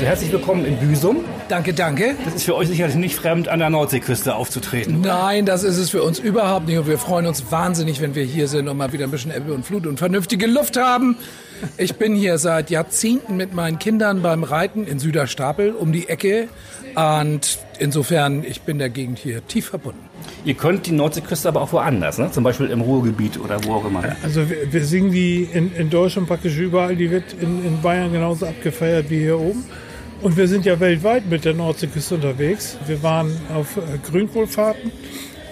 Herzlich 0.00 0.32
willkommen 0.32 0.64
in 0.64 0.76
Büsum. 0.78 1.18
Danke, 1.48 1.72
danke. 1.72 2.16
Das 2.24 2.34
ist 2.34 2.42
für 2.42 2.56
euch 2.56 2.66
sicherlich 2.66 2.96
nicht 2.96 3.14
fremd, 3.14 3.46
an 3.46 3.60
der 3.60 3.70
Nordseeküste 3.70 4.34
aufzutreten. 4.34 5.02
Nein, 5.02 5.46
das 5.46 5.62
ist 5.62 5.78
es 5.78 5.90
für 5.90 6.02
uns 6.02 6.18
überhaupt 6.18 6.66
nicht. 6.66 6.78
Und 6.78 6.88
wir 6.88 6.98
freuen 6.98 7.26
uns 7.26 7.52
wahnsinnig, 7.52 8.00
wenn 8.00 8.16
wir 8.16 8.24
hier 8.24 8.48
sind 8.48 8.66
und 8.66 8.76
mal 8.76 8.92
wieder 8.92 9.04
ein 9.04 9.12
bisschen 9.12 9.30
Ebbe 9.30 9.54
und 9.54 9.64
Flut 9.64 9.86
und 9.86 10.00
vernünftige 10.00 10.48
Luft 10.48 10.76
haben. 10.76 11.16
Ich 11.76 11.94
bin 11.94 12.16
hier 12.16 12.38
seit 12.38 12.70
Jahrzehnten 12.70 13.36
mit 13.36 13.54
meinen 13.54 13.78
Kindern 13.78 14.22
beim 14.22 14.42
Reiten 14.42 14.84
in 14.84 14.98
Süderstapel 14.98 15.70
um 15.70 15.92
die 15.92 16.08
Ecke. 16.08 16.48
Und 16.94 17.58
insofern, 17.78 18.44
ich 18.44 18.62
bin 18.62 18.78
der 18.78 18.90
Gegend 18.90 19.18
hier 19.18 19.46
tief 19.46 19.66
verbunden. 19.66 20.07
Ihr 20.44 20.54
könnt 20.54 20.86
die 20.86 20.92
Nordseeküste 20.92 21.48
aber 21.48 21.60
auch 21.60 21.72
woanders, 21.72 22.18
ne? 22.18 22.30
zum 22.30 22.44
Beispiel 22.44 22.66
im 22.70 22.80
Ruhrgebiet 22.80 23.38
oder 23.38 23.62
wo 23.64 23.74
auch 23.74 23.84
immer. 23.84 24.02
Also 24.22 24.48
wir, 24.48 24.72
wir 24.72 24.84
singen 24.84 25.10
die 25.12 25.42
in, 25.52 25.74
in, 25.74 25.90
Deutschland 25.90 26.28
praktisch 26.28 26.56
überall. 26.58 26.96
Die 26.96 27.10
wird 27.10 27.34
in, 27.40 27.64
in, 27.64 27.82
Bayern 27.82 28.12
genauso 28.12 28.46
abgefeiert 28.46 29.10
wie 29.10 29.18
hier 29.18 29.38
oben. 29.38 29.64
Und 30.22 30.36
wir 30.36 30.48
sind 30.48 30.64
ja 30.64 30.78
weltweit 30.80 31.28
mit 31.28 31.44
der 31.44 31.54
Nordseeküste 31.54 32.16
unterwegs. 32.16 32.76
Wir 32.86 33.02
waren 33.02 33.30
auf 33.54 33.76
äh, 33.76 33.80
Grünkohlfahrten 34.10 34.90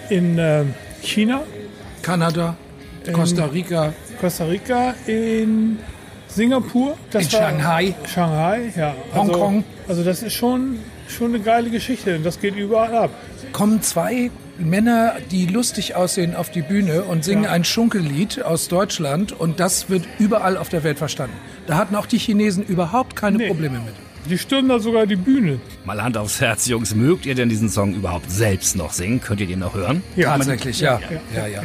in 0.08 0.38
äh, 0.38 0.64
China, 1.02 1.42
Kanada, 2.02 2.56
Costa 3.12 3.44
Rica. 3.46 3.92
Costa 4.20 4.44
Rica, 4.44 4.94
in 5.06 5.78
Singapur. 6.28 6.96
Das 7.10 7.26
In 7.26 7.32
war- 7.32 7.40
Shanghai. 7.40 7.94
Shanghai, 8.12 8.72
ja. 8.76 8.94
Also, 9.12 9.32
Hongkong. 9.34 9.64
Also 9.88 10.04
das 10.04 10.22
ist 10.22 10.32
schon, 10.32 10.78
schon 11.08 11.34
eine 11.34 11.40
geile 11.40 11.70
Geschichte. 11.70 12.16
Und 12.16 12.24
das 12.24 12.40
geht 12.40 12.56
überall 12.56 12.94
ab. 12.94 13.10
Kommen 13.52 13.82
zwei 13.82 14.30
Männer, 14.58 15.14
die 15.30 15.46
lustig 15.46 15.94
aussehen, 15.96 16.34
auf 16.34 16.50
die 16.50 16.62
Bühne 16.62 17.02
und 17.04 17.24
singen 17.24 17.44
Ja. 17.44 17.50
ein 17.50 17.64
Schunkellied 17.64 18.42
aus 18.42 18.68
Deutschland 18.68 19.32
und 19.32 19.60
das 19.60 19.90
wird 19.90 20.04
überall 20.18 20.56
auf 20.56 20.68
der 20.68 20.82
Welt 20.84 20.98
verstanden. 20.98 21.36
Da 21.66 21.76
hatten 21.76 21.94
auch 21.94 22.06
die 22.06 22.18
Chinesen 22.18 22.62
überhaupt 22.64 23.16
keine 23.16 23.38
Probleme 23.46 23.78
mit. 23.80 23.94
Die 24.30 24.38
stürmen 24.38 24.68
da 24.68 24.78
sogar 24.80 25.06
die 25.06 25.14
Bühne. 25.16 25.60
Mal 25.84 26.02
Hand 26.02 26.16
aufs 26.16 26.40
Herz, 26.40 26.66
Jungs, 26.66 26.94
mögt 26.94 27.26
ihr 27.26 27.34
denn 27.36 27.48
diesen 27.48 27.68
Song 27.68 27.94
überhaupt 27.94 28.30
selbst 28.30 28.74
noch 28.76 28.92
singen? 28.92 29.20
Könnt 29.20 29.40
ihr 29.40 29.46
den 29.46 29.60
noch 29.60 29.74
hören? 29.74 30.02
Tatsächlich, 30.20 30.80
ja. 30.80 30.98
ja, 31.34 31.46
ja. 31.46 31.62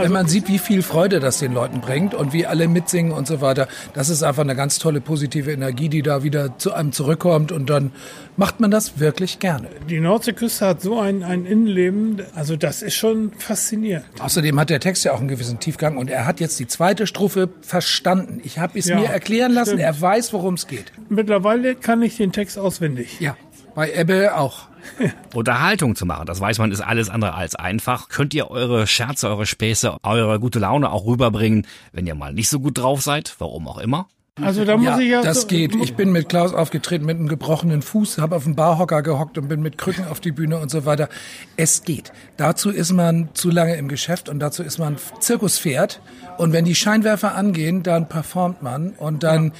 Wenn 0.00 0.12
man 0.12 0.26
sieht, 0.28 0.48
wie 0.48 0.58
viel 0.58 0.82
Freude 0.82 1.20
das 1.20 1.38
den 1.38 1.52
Leuten 1.52 1.80
bringt 1.80 2.14
und 2.14 2.32
wie 2.32 2.46
alle 2.46 2.68
mitsingen 2.68 3.12
und 3.12 3.26
so 3.26 3.40
weiter, 3.40 3.68
das 3.94 4.08
ist 4.08 4.22
einfach 4.22 4.42
eine 4.42 4.54
ganz 4.56 4.78
tolle 4.78 5.00
positive 5.00 5.50
Energie, 5.52 5.88
die 5.88 6.02
da 6.02 6.22
wieder 6.22 6.58
zu 6.58 6.72
einem 6.74 6.92
zurückkommt 6.92 7.52
und 7.52 7.70
dann 7.70 7.92
macht 8.36 8.60
man 8.60 8.70
das 8.70 9.00
wirklich 9.00 9.38
gerne. 9.38 9.68
Die 9.88 10.00
Nordseeküste 10.00 10.66
hat 10.66 10.82
so 10.82 11.00
ein, 11.00 11.22
ein 11.22 11.46
Innenleben, 11.46 12.22
also 12.34 12.56
das 12.56 12.82
ist 12.82 12.94
schon 12.94 13.32
faszinierend. 13.38 14.04
Außerdem 14.20 14.58
hat 14.60 14.70
der 14.70 14.80
Text 14.80 15.04
ja 15.04 15.12
auch 15.12 15.18
einen 15.20 15.28
gewissen 15.28 15.58
Tiefgang 15.60 15.96
und 15.96 16.10
er 16.10 16.26
hat 16.26 16.40
jetzt 16.40 16.58
die 16.58 16.66
zweite 16.66 17.06
Strophe 17.06 17.48
verstanden. 17.62 18.40
Ich 18.44 18.58
habe 18.58 18.78
es 18.78 18.86
Ja, 18.86 18.98
mir 18.98 19.06
erklären 19.08 19.52
lassen, 19.52 19.70
stimmt. 19.70 19.82
er 19.82 20.00
weiß, 20.00 20.32
worum 20.32 20.54
es 20.54 20.66
geht. 20.66 20.92
Mittlerweile 21.08 21.74
kann 21.74 22.02
ich 22.02 22.16
den 22.16 22.32
Text 22.32 22.58
auswendig. 22.58 23.18
Ja, 23.20 23.36
bei 23.76 23.92
Ebbe 23.92 24.36
auch. 24.36 24.62
Unterhaltung 25.34 25.94
zu 25.96 26.06
machen, 26.06 26.26
das 26.26 26.40
weiß 26.40 26.58
man, 26.58 26.72
ist 26.72 26.80
alles 26.80 27.10
andere 27.10 27.34
als 27.34 27.54
einfach. 27.54 28.08
Könnt 28.08 28.34
ihr 28.34 28.50
eure 28.50 28.86
Scherze, 28.86 29.28
eure 29.28 29.46
Späße, 29.46 29.98
eure 30.02 30.40
gute 30.40 30.58
Laune 30.58 30.90
auch 30.90 31.06
rüberbringen, 31.06 31.66
wenn 31.92 32.06
ihr 32.06 32.14
mal 32.14 32.32
nicht 32.32 32.48
so 32.48 32.58
gut 32.58 32.78
drauf 32.78 33.02
seid, 33.02 33.34
warum 33.38 33.68
auch 33.68 33.78
immer? 33.78 34.08
Also 34.40 34.64
da 34.66 34.76
muss 34.76 34.86
ja, 34.86 34.98
ich 34.98 35.08
ja 35.08 35.22
das 35.22 35.42
so- 35.42 35.46
geht. 35.46 35.74
Ich 35.76 35.94
bin 35.94 36.12
mit 36.12 36.28
Klaus 36.28 36.52
aufgetreten 36.52 37.06
mit 37.06 37.16
einem 37.16 37.26
gebrochenen 37.28 37.80
Fuß, 37.80 38.18
habe 38.18 38.36
auf 38.36 38.44
dem 38.44 38.54
Barhocker 38.54 39.02
gehockt 39.02 39.38
und 39.38 39.48
bin 39.48 39.62
mit 39.62 39.78
Krücken 39.78 40.06
auf 40.06 40.20
die 40.20 40.32
Bühne 40.32 40.58
und 40.58 40.70
so 40.70 40.84
weiter. 40.84 41.08
Es 41.56 41.84
geht. 41.84 42.12
Dazu 42.36 42.70
ist 42.70 42.92
man 42.92 43.30
zu 43.32 43.50
lange 43.50 43.76
im 43.76 43.88
Geschäft 43.88 44.28
und 44.28 44.38
dazu 44.40 44.62
ist 44.62 44.78
man 44.78 44.96
Zirkuspferd. 45.20 46.00
Und 46.36 46.52
wenn 46.52 46.66
die 46.66 46.74
Scheinwerfer 46.74 47.34
angehen, 47.34 47.82
dann 47.82 48.08
performt 48.10 48.62
man 48.62 48.90
und 48.90 49.22
dann 49.22 49.52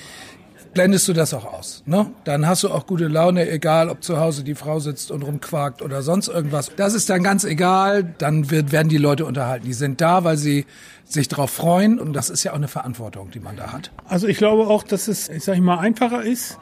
blendest 0.77 1.09
du 1.09 1.15
das 1.15 1.33
auch 1.33 1.47
aus. 1.47 1.83
Ne? 1.87 2.07
Dann 2.25 2.47
hast 2.47 2.63
du 2.63 2.69
auch 2.69 2.87
gute 2.87 3.09
Laune, 3.09 3.49
egal 3.49 3.89
ob 3.89 4.03
zu 4.03 4.19
Hause 4.19 4.45
die 4.45 4.55
Frau 4.55 4.79
sitzt 4.79 5.11
und 5.11 5.23
rumquakt 5.23 5.81
oder 5.81 6.03
sonst 6.03 6.29
irgendwas. 6.29 6.71
Das 6.77 6.93
ist 6.93 7.09
dann 7.09 7.23
ganz 7.23 7.45
egal. 7.45 8.15
Dann 8.19 8.51
wird, 8.51 8.73
werden 8.73 8.91
die 8.91 8.99
Leute 8.99 9.25
unterhalten. 9.25 9.65
Die 9.65 9.73
sind 9.73 10.03
da, 10.03 10.23
weil 10.23 10.37
sie 10.37 10.67
sich 11.07 11.29
darauf 11.29 11.51
freuen 11.51 11.99
und 11.99 12.13
das 12.13 12.29
ist 12.29 12.45
ja 12.45 12.53
auch 12.53 12.57
eine 12.57 12.69
Verantwortung, 12.69 13.31
die 13.31 13.41
man 13.41 13.57
da 13.57 13.73
hat. 13.73 13.91
Also 14.07 14.29
ich 14.29 14.37
glaube 14.37 14.67
auch, 14.67 14.83
dass 14.83 15.09
es, 15.09 15.31
ich 15.31 15.45
sag 15.45 15.59
mal, 15.61 15.79
einfacher 15.79 16.23
ist, 16.23 16.59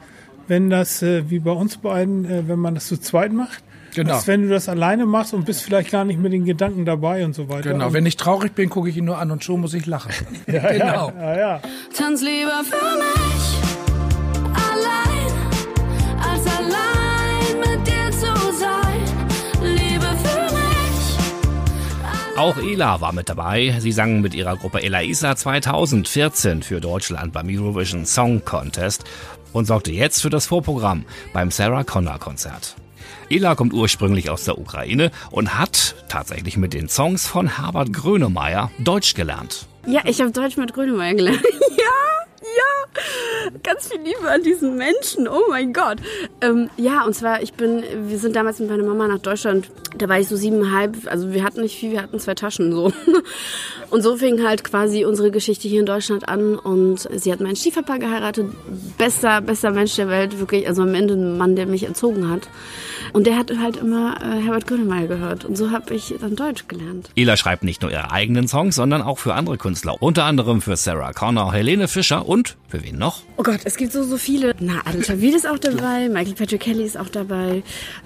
wenn 0.47 0.69
das, 0.69 1.01
äh, 1.01 1.29
wie 1.29 1.39
bei 1.39 1.51
uns 1.51 1.75
beiden, 1.75 2.23
äh, 2.23 2.47
wenn 2.47 2.59
man 2.59 2.73
das 2.73 2.87
zu 2.87 2.97
zweit 2.97 3.33
macht. 3.33 3.63
Genau. 3.95 4.15
Als 4.15 4.27
wenn 4.27 4.43
du 4.43 4.49
das 4.49 4.69
alleine 4.69 5.05
machst 5.05 5.33
und 5.33 5.45
bist 5.45 5.61
vielleicht 5.61 5.91
gar 5.91 6.05
nicht 6.05 6.19
mit 6.19 6.31
den 6.31 6.45
Gedanken 6.45 6.85
dabei 6.85 7.25
und 7.25 7.35
so 7.35 7.49
weiter. 7.49 7.71
Genau, 7.71 7.87
und, 7.87 7.93
wenn 7.93 8.05
ich 8.05 8.15
traurig 8.15 8.53
bin, 8.53 8.69
gucke 8.69 8.89
ich 8.89 8.95
ihn 8.95 9.05
nur 9.05 9.17
an 9.17 9.31
und 9.31 9.43
schon 9.43 9.59
muss 9.59 9.73
ich 9.73 9.85
lachen. 9.85 10.11
ja, 10.47 10.71
genau. 10.71 11.11
Ja, 11.17 11.23
ja, 11.23 11.37
ja. 11.37 11.61
Tanz 11.93 12.21
lieber 12.21 12.63
für 12.63 12.97
mich 12.97 13.54
mit 17.67 17.87
dir 17.87 18.11
zu 18.11 18.33
sein. 18.59 19.01
Liebe 19.61 20.07
für 20.23 20.53
mich. 20.53 22.37
Auch 22.37 22.57
Ela 22.57 23.01
war 23.01 23.13
mit 23.13 23.29
dabei. 23.29 23.75
Sie 23.79 23.91
sang 23.91 24.21
mit 24.21 24.33
ihrer 24.33 24.57
Gruppe 24.57 24.81
Elaisa 24.83 25.35
2014 25.35 26.63
für 26.63 26.81
Deutschland 26.81 27.33
beim 27.33 27.47
Eurovision 27.49 28.05
Song 28.05 28.43
Contest 28.43 29.03
und 29.53 29.65
sorgte 29.65 29.91
jetzt 29.91 30.21
für 30.21 30.29
das 30.29 30.47
Vorprogramm 30.47 31.05
beim 31.33 31.51
Sarah 31.51 31.83
Connor 31.83 32.19
Konzert. 32.19 32.75
Ela 33.29 33.55
kommt 33.55 33.73
ursprünglich 33.73 34.29
aus 34.29 34.43
der 34.43 34.57
Ukraine 34.57 35.11
und 35.31 35.57
hat 35.57 35.95
tatsächlich 36.09 36.57
mit 36.57 36.73
den 36.73 36.89
Songs 36.89 37.25
von 37.27 37.57
Herbert 37.57 37.91
Grönemeyer 37.93 38.71
Deutsch 38.79 39.13
gelernt. 39.15 39.67
Ja, 39.87 40.01
ich 40.05 40.19
habe 40.21 40.31
Deutsch 40.31 40.57
mit 40.57 40.73
Grönemeyer 40.73 41.13
gelernt. 41.13 41.41
ja, 41.77 42.34
ja. 42.57 43.51
Ganz 43.63 43.87
viel 43.87 44.01
Liebe 44.01 44.29
an 44.29 44.43
diesen 44.43 44.77
Menschen. 44.77 45.27
Oh 45.27 45.43
mein 45.49 45.73
Gott. 45.73 45.97
Ähm, 46.41 46.69
ja, 46.77 47.03
und 47.03 47.13
zwar, 47.13 47.41
ich 47.41 47.53
bin, 47.53 47.83
wir 48.07 48.17
sind 48.17 48.35
damals 48.35 48.59
mit 48.59 48.69
meiner 48.69 48.83
Mama 48.83 49.07
nach 49.07 49.19
Deutschland. 49.19 49.69
Da 49.97 50.09
war 50.09 50.19
ich 50.19 50.27
so 50.27 50.35
siebeneinhalb. 50.35 50.95
Also 51.07 51.33
wir 51.33 51.43
hatten 51.43 51.61
nicht 51.61 51.77
viel, 51.77 51.91
wir 51.91 52.01
hatten 52.01 52.19
zwei 52.19 52.35
Taschen 52.35 52.71
so. 52.71 52.91
Und 53.89 54.01
so 54.01 54.17
fing 54.17 54.45
halt 54.45 54.63
quasi 54.63 55.05
unsere 55.05 55.31
Geschichte 55.31 55.67
hier 55.67 55.79
in 55.79 55.85
Deutschland 55.85 56.27
an. 56.27 56.55
Und 56.55 57.07
sie 57.13 57.31
hat 57.31 57.39
meinen 57.39 57.55
Stiefpapa 57.55 57.97
geheiratet. 57.97 58.47
Bester, 58.97 59.41
bester 59.41 59.71
Mensch 59.71 59.95
der 59.95 60.09
Welt, 60.09 60.39
wirklich. 60.39 60.67
Also 60.67 60.83
am 60.83 60.93
Ende 60.93 61.13
ein 61.13 61.37
Mann, 61.37 61.55
der 61.55 61.65
mich 61.65 61.83
erzogen 61.83 62.29
hat. 62.29 62.49
Und 63.13 63.27
der 63.27 63.37
hat 63.37 63.51
halt 63.57 63.77
immer 63.77 64.17
äh, 64.21 64.41
Herbert 64.41 64.67
Grönemeyer 64.67 65.07
gehört. 65.07 65.45
Und 65.45 65.57
so 65.57 65.71
habe 65.71 65.93
ich 65.93 66.13
dann 66.19 66.35
Deutsch 66.35 66.67
gelernt. 66.67 67.09
Ela 67.15 67.37
schreibt 67.37 67.63
nicht 67.63 67.81
nur 67.81 67.91
ihre 67.91 68.11
eigenen 68.11 68.47
Songs, 68.47 68.75
sondern 68.75 69.01
auch 69.01 69.19
für 69.19 69.33
andere 69.33 69.57
Künstler. 69.57 70.01
Unter 70.01 70.25
anderem 70.25 70.61
für 70.61 70.75
Sarah 70.75 71.13
Connor, 71.13 71.53
Helene 71.53 71.87
Fischer 71.87 72.27
und 72.27 72.57
für 72.67 72.83
wen 72.83 72.97
noch? 72.97 73.21
Oh 73.37 73.43
Gott, 73.43 73.61
es 73.63 73.77
gibt 73.77 73.93
so, 73.93 74.03
so 74.03 74.17
viele. 74.17 74.53
Na, 74.59 74.81
Adel 74.85 75.01
Tawil 75.01 75.33
ist 75.33 75.47
auch 75.47 75.59
dabei, 75.59 76.09
Michael 76.09 76.33
Patrick 76.33 76.61
Kelly 76.61 76.83
ist 76.83 76.97
auch 76.97 77.09
dabei. 77.09 77.63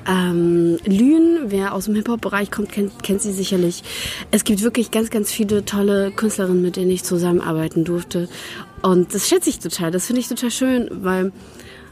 Ähm, 0.07 0.77
Lüen, 0.86 1.45
wer 1.48 1.74
aus 1.74 1.86
dem 1.86 1.95
Hip-Hop-Bereich 1.95 2.51
kommt, 2.51 2.71
kennt, 2.71 3.01
kennt 3.01 3.21
sie 3.21 3.31
sicherlich. 3.31 3.83
Es 4.31 4.43
gibt 4.43 4.62
wirklich 4.62 4.91
ganz, 4.91 5.09
ganz 5.09 5.31
viele 5.31 5.65
tolle 5.79 6.12
Künstlerinnen, 6.12 6.62
mit 6.62 6.75
denen 6.75 6.91
ich 6.91 7.03
zusammenarbeiten 7.03 7.86
durfte. 7.86 8.27
Und 8.81 9.13
das 9.15 9.29
schätze 9.29 9.50
ich 9.50 9.59
total. 9.59 9.91
Das 9.91 10.07
finde 10.07 10.19
ich 10.19 10.27
total 10.27 10.51
schön, 10.51 10.89
weil 10.91 11.31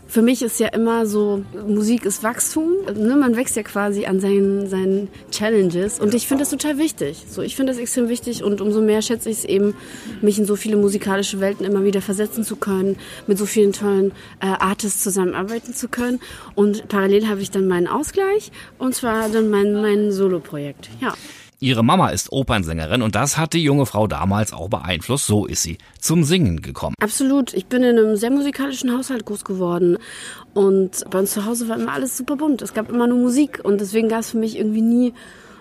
für 0.10 0.22
mich 0.22 0.42
ist 0.42 0.60
ja 0.60 0.68
immer 0.68 1.06
so, 1.06 1.44
Musik 1.68 2.06
ist 2.06 2.22
Wachstum. 2.24 2.74
Ne? 2.96 3.16
Man 3.16 3.38
wächst 3.38 3.56
ja 3.56 3.64
quasi 3.64 4.06
an 4.06 4.20
seinen, 4.20 4.70
seinen 4.70 5.08
Challenges. 5.32 6.00
Und 6.00 6.14
ich 6.14 6.28
finde 6.28 6.44
das 6.44 6.50
total 6.50 6.78
wichtig. 6.78 7.26
So, 7.30 7.42
ich 7.42 7.56
finde 7.56 7.72
das 7.72 7.82
extrem 7.82 8.10
wichtig 8.10 8.44
und 8.44 8.60
umso 8.60 8.82
mehr 8.82 9.02
schätze 9.02 9.30
ich 9.30 9.40
es 9.40 9.46
eben, 9.46 9.74
mich 10.22 10.38
in 10.38 10.46
so 10.46 10.58
viele 10.58 10.76
musikalische 10.76 11.40
Welten 11.40 11.66
immer 11.66 11.86
wieder 11.86 12.02
versetzen 12.02 12.44
zu 12.44 12.58
können, 12.58 12.98
mit 13.26 13.38
so 13.38 13.46
vielen 13.46 13.72
tollen 13.72 14.12
äh, 14.42 14.48
Artists 14.48 15.02
zusammenarbeiten 15.02 15.74
zu 15.74 15.88
können. 15.88 16.20
Und 16.56 16.90
parallel 16.90 17.28
habe 17.28 17.42
ich 17.42 17.52
dann 17.52 17.68
meinen 17.68 17.88
Ausgleich 17.88 18.52
und 18.80 18.96
zwar 18.96 19.30
dann 19.30 19.50
mein, 19.50 19.74
mein 19.74 20.12
Solo-Projekt. 20.12 20.90
Ja. 21.02 21.14
Ihre 21.60 21.84
Mama 21.84 22.10
ist 22.10 22.32
Opernsängerin 22.32 23.02
und 23.02 23.16
das 23.16 23.36
hat 23.36 23.54
die 23.54 23.64
junge 23.64 23.88
Frau 23.88 24.06
damals 24.06 24.54
auch 24.54 24.70
beeinflusst. 24.70 25.26
So 25.26 25.48
ist 25.48 25.64
sie 25.64 25.80
zum 26.00 26.24
Singen 26.24 26.62
gekommen. 26.62 26.94
Absolut. 27.02 27.54
Ich 27.56 27.66
bin 27.66 27.82
in 27.82 27.98
einem 27.98 28.16
sehr 28.16 28.30
musikalischen 28.30 28.96
Haushalt 28.96 29.26
groß 29.26 29.44
geworden. 29.44 29.98
Und 30.54 31.04
bei 31.10 31.18
uns 31.18 31.32
zu 31.32 31.46
Hause 31.46 31.68
war 31.68 31.80
immer 31.80 31.94
alles 31.94 32.16
super 32.16 32.36
bunt. 32.36 32.62
Es 32.62 32.76
gab 32.76 32.90
immer 32.90 33.08
nur 33.08 33.18
Musik. 33.18 33.62
Und 33.64 33.82
deswegen 33.82 34.08
gab 34.08 34.20
es 34.20 34.32
für 34.32 34.38
mich 34.38 34.56
irgendwie 34.56 34.84
nie 34.84 35.14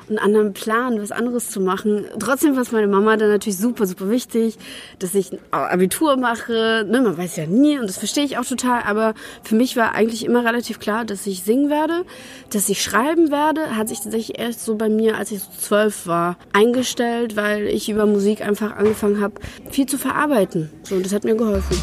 einen 0.09 0.19
anderen 0.19 0.53
Plan, 0.53 1.01
was 1.01 1.13
anderes 1.13 1.51
zu 1.51 1.61
machen. 1.61 2.05
Trotzdem 2.19 2.55
war 2.55 2.63
es 2.63 2.73
meine 2.73 2.87
Mama 2.87 3.17
dann 3.17 3.31
natürlich 3.31 3.59
super, 3.59 3.87
super 3.87 4.11
wichtig, 4.11 4.57
dass 4.99 5.15
ich 5.15 5.33
ein 5.33 5.39
Abitur 5.51 6.17
mache. 6.17 6.87
Ne, 6.89 7.01
man 7.01 7.17
weiß 7.17 7.37
ja 7.37 7.47
nie 7.47 7.79
und 7.79 7.89
das 7.89 7.99
verstehe 7.99 8.25
ich 8.25 8.39
auch 8.39 8.45
total. 8.45 8.83
Aber 8.83 9.15
für 9.43 9.55
mich 9.55 9.77
war 9.77 9.95
eigentlich 9.95 10.25
immer 10.25 10.45
relativ 10.45 10.79
klar, 10.79 11.05
dass 11.05 11.27
ich 11.27 11.43
singen 11.43 11.71
werde, 11.71 12.05
dass 12.51 12.69
ich 12.69 12.83
schreiben 12.83 13.31
werde. 13.31 13.77
Hat 13.77 13.89
sich 13.89 14.01
tatsächlich 14.01 14.39
erst 14.39 14.65
so 14.65 14.77
bei 14.77 14.89
mir, 14.89 15.17
als 15.17 15.33
ich 15.33 15.41
so 15.41 15.51
zwölf 15.59 16.07
war, 16.07 16.37
eingestellt, 16.53 17.37
weil 17.37 17.67
ich 17.67 17.89
über 17.89 18.07
Musik 18.07 18.41
einfach 18.43 18.77
angefangen 18.77 19.21
habe, 19.21 19.35
viel 19.71 19.87
zu 19.87 19.99
verarbeiten. 19.99 20.71
So, 20.83 20.97
und 20.97 21.05
das 21.05 21.13
hat 21.13 21.25
mir 21.25 21.35
geholfen. 21.37 21.77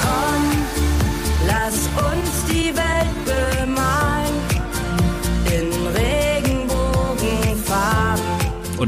Komm, 0.00 1.46
lass 1.46 1.88
uns 1.96 2.52
die 2.52 2.74
Welt 2.76 2.97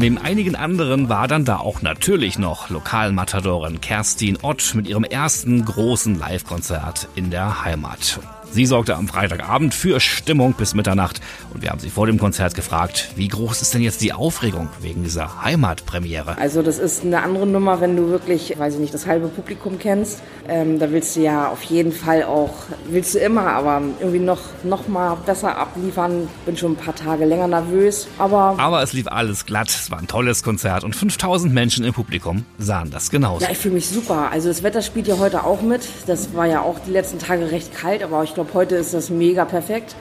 Und 0.00 0.04
neben 0.04 0.16
einigen 0.16 0.57
anderen 0.57 1.11
war 1.11 1.28
dann 1.28 1.45
da 1.45 1.59
auch 1.59 1.83
natürlich 1.83 2.38
noch 2.38 2.71
Lokalmatadorin 2.71 3.83
Kerstin 3.83 4.38
Ott 4.40 4.75
mit 4.75 4.88
ihrem 4.88 5.04
ersten 5.04 5.62
großen 5.62 6.19
Live-Konzert 6.19 7.07
in 7.16 7.30
der 7.30 7.66
Heimat. 7.66 8.19
Sie 8.52 8.66
sorgte 8.66 8.97
am 8.97 9.07
Freitagabend 9.07 9.75
für 9.75 10.00
Stimmung 10.00 10.54
bis 10.54 10.75
Mitternacht 10.75 11.21
und 11.54 11.62
wir 11.62 11.71
haben 11.71 11.78
sie 11.78 11.88
vor 11.88 12.09
dem 12.09 12.19
Konzert 12.19 12.54
gefragt, 12.54 13.11
wie 13.14 13.28
groß 13.28 13.62
ist 13.62 13.75
denn 13.75 13.80
jetzt 13.80 14.00
die 14.00 14.12
Aufregung 14.12 14.69
wegen 14.80 15.04
dieser 15.04 15.45
Heimatpremiere? 15.45 16.37
Also 16.37 16.61
das 16.61 16.80
ist 16.80 17.04
eine 17.04 17.23
andere 17.23 17.47
Nummer, 17.47 17.80
wenn 17.80 17.97
du 17.97 18.09
wirklich, 18.09 18.59
weiß 18.59 18.75
ich 18.75 18.80
nicht, 18.80 18.92
das 18.92 19.07
halbe 19.07 19.28
Publikum 19.28 19.78
kennst. 19.78 20.21
Ähm, 20.49 20.80
da 20.80 20.90
willst 20.90 21.14
du 21.14 21.21
ja 21.21 21.49
auf 21.49 21.62
jeden 21.62 21.92
Fall 21.92 22.25
auch, 22.25 22.54
willst 22.88 23.14
du 23.14 23.21
immer, 23.21 23.47
aber 23.47 23.83
irgendwie 24.00 24.19
noch, 24.19 24.40
noch 24.64 24.88
mal 24.88 25.16
besser 25.25 25.57
abliefern. 25.57 26.26
Bin 26.45 26.57
schon 26.57 26.73
ein 26.73 26.76
paar 26.76 26.97
Tage 26.97 27.26
länger 27.26 27.47
nervös, 27.47 28.09
aber... 28.19 28.57
Aber 28.59 28.83
es 28.83 28.92
lief 28.92 29.07
alles 29.07 29.47
glatt, 29.47 29.69
es 29.69 29.92
war 29.92 30.00
ein 30.00 30.09
tolles 30.09 30.42
Konzert 30.42 30.83
und 30.83 30.97
5000 30.97 31.54
Menschen 31.54 31.85
im 31.85 31.95
Publikum 31.95 32.45
sahen 32.59 32.90
das 32.90 33.11
genauso. 33.11 33.45
Ja, 33.45 33.52
ich 33.52 33.59
fühle 33.59 33.75
mich 33.75 33.88
super. 33.88 34.30
Also 34.33 34.49
das 34.49 34.64
Wetter 34.64 34.83
spielt 34.83 35.07
ja 35.07 35.19
heute 35.19 35.45
auch 35.45 35.62
mit. 35.62 35.88
Das 36.09 36.35
war 36.35 36.47
ja 36.47 36.62
auch 36.62 36.80
die 36.85 36.90
letzten 36.90 37.21
Tage 37.21 37.52
recht 37.52 37.73
kalt, 37.73 38.02
aber 38.02 38.25
ich 38.25 38.35
glaube, 38.35 38.39
heute 38.54 38.76
ist 38.76 38.94
das 38.94 39.11
mega 39.11 39.44
perfekt. 39.44 39.94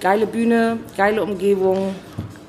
Geile 0.00 0.26
Bühne, 0.26 0.78
geile 0.96 1.22
Umgebung 1.22 1.94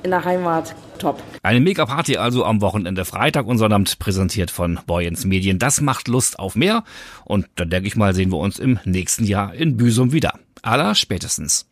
in 0.03 0.11
der 0.11 0.23
Heimat, 0.23 0.75
top. 0.99 1.21
Eine 1.43 1.59
Mega-Party 1.59 2.17
also 2.17 2.45
am 2.45 2.61
Wochenende 2.61 3.05
Freitag 3.05 3.47
und 3.47 3.57
Sonnabend 3.57 3.99
präsentiert 3.99 4.51
von 4.51 4.79
Boyens 4.85 5.25
Medien. 5.25 5.59
Das 5.59 5.81
macht 5.81 6.07
Lust 6.07 6.39
auf 6.39 6.55
mehr 6.55 6.83
und 7.25 7.47
dann 7.55 7.69
denke 7.69 7.87
ich 7.87 7.95
mal, 7.95 8.13
sehen 8.13 8.31
wir 8.31 8.37
uns 8.37 8.59
im 8.59 8.79
nächsten 8.85 9.25
Jahr 9.25 9.53
in 9.53 9.77
Büsum 9.77 10.11
wieder. 10.11 10.39
Aller 10.61 10.95
spätestens. 10.95 11.67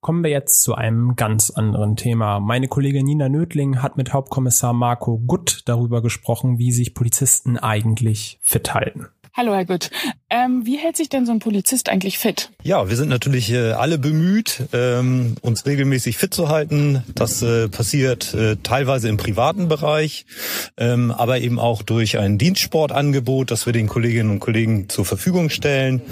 Kommen 0.00 0.24
wir 0.24 0.30
jetzt 0.30 0.62
zu 0.62 0.74
einem 0.74 1.16
ganz 1.16 1.50
anderen 1.50 1.96
Thema. 1.96 2.40
Meine 2.40 2.68
Kollegin 2.68 3.04
Nina 3.04 3.28
Nödling 3.28 3.82
hat 3.82 3.96
mit 3.96 4.12
Hauptkommissar 4.12 4.72
Marco 4.72 5.18
Gutt 5.18 5.62
darüber 5.66 6.02
gesprochen, 6.02 6.58
wie 6.58 6.72
sich 6.72 6.94
Polizisten 6.94 7.58
eigentlich 7.58 8.38
fit 8.40 8.72
halten. 8.74 9.08
Hallo 9.38 9.54
Herr 9.54 9.66
Gütt. 9.66 9.90
Ähm, 10.30 10.66
wie 10.66 10.76
hält 10.76 10.96
sich 10.96 11.08
denn 11.08 11.24
so 11.24 11.32
ein 11.32 11.38
Polizist 11.38 11.88
eigentlich 11.88 12.18
fit? 12.18 12.50
Ja, 12.62 12.90
wir 12.90 12.96
sind 12.96 13.08
natürlich 13.08 13.50
äh, 13.50 13.70
alle 13.70 13.96
bemüht, 13.96 14.64
ähm, 14.74 15.36
uns 15.40 15.64
regelmäßig 15.64 16.18
fit 16.18 16.34
zu 16.34 16.50
halten. 16.50 17.02
Das 17.14 17.40
äh, 17.40 17.68
passiert 17.68 18.34
äh, 18.34 18.56
teilweise 18.62 19.08
im 19.08 19.16
privaten 19.16 19.68
Bereich, 19.68 20.26
ähm, 20.76 21.12
aber 21.12 21.38
eben 21.38 21.58
auch 21.58 21.82
durch 21.82 22.18
ein 22.18 22.36
Dienstsportangebot, 22.36 23.50
das 23.50 23.64
wir 23.64 23.72
den 23.72 23.88
Kolleginnen 23.88 24.30
und 24.30 24.40
Kollegen 24.40 24.90
zur 24.90 25.06
Verfügung 25.06 25.48
stellen. 25.48 26.02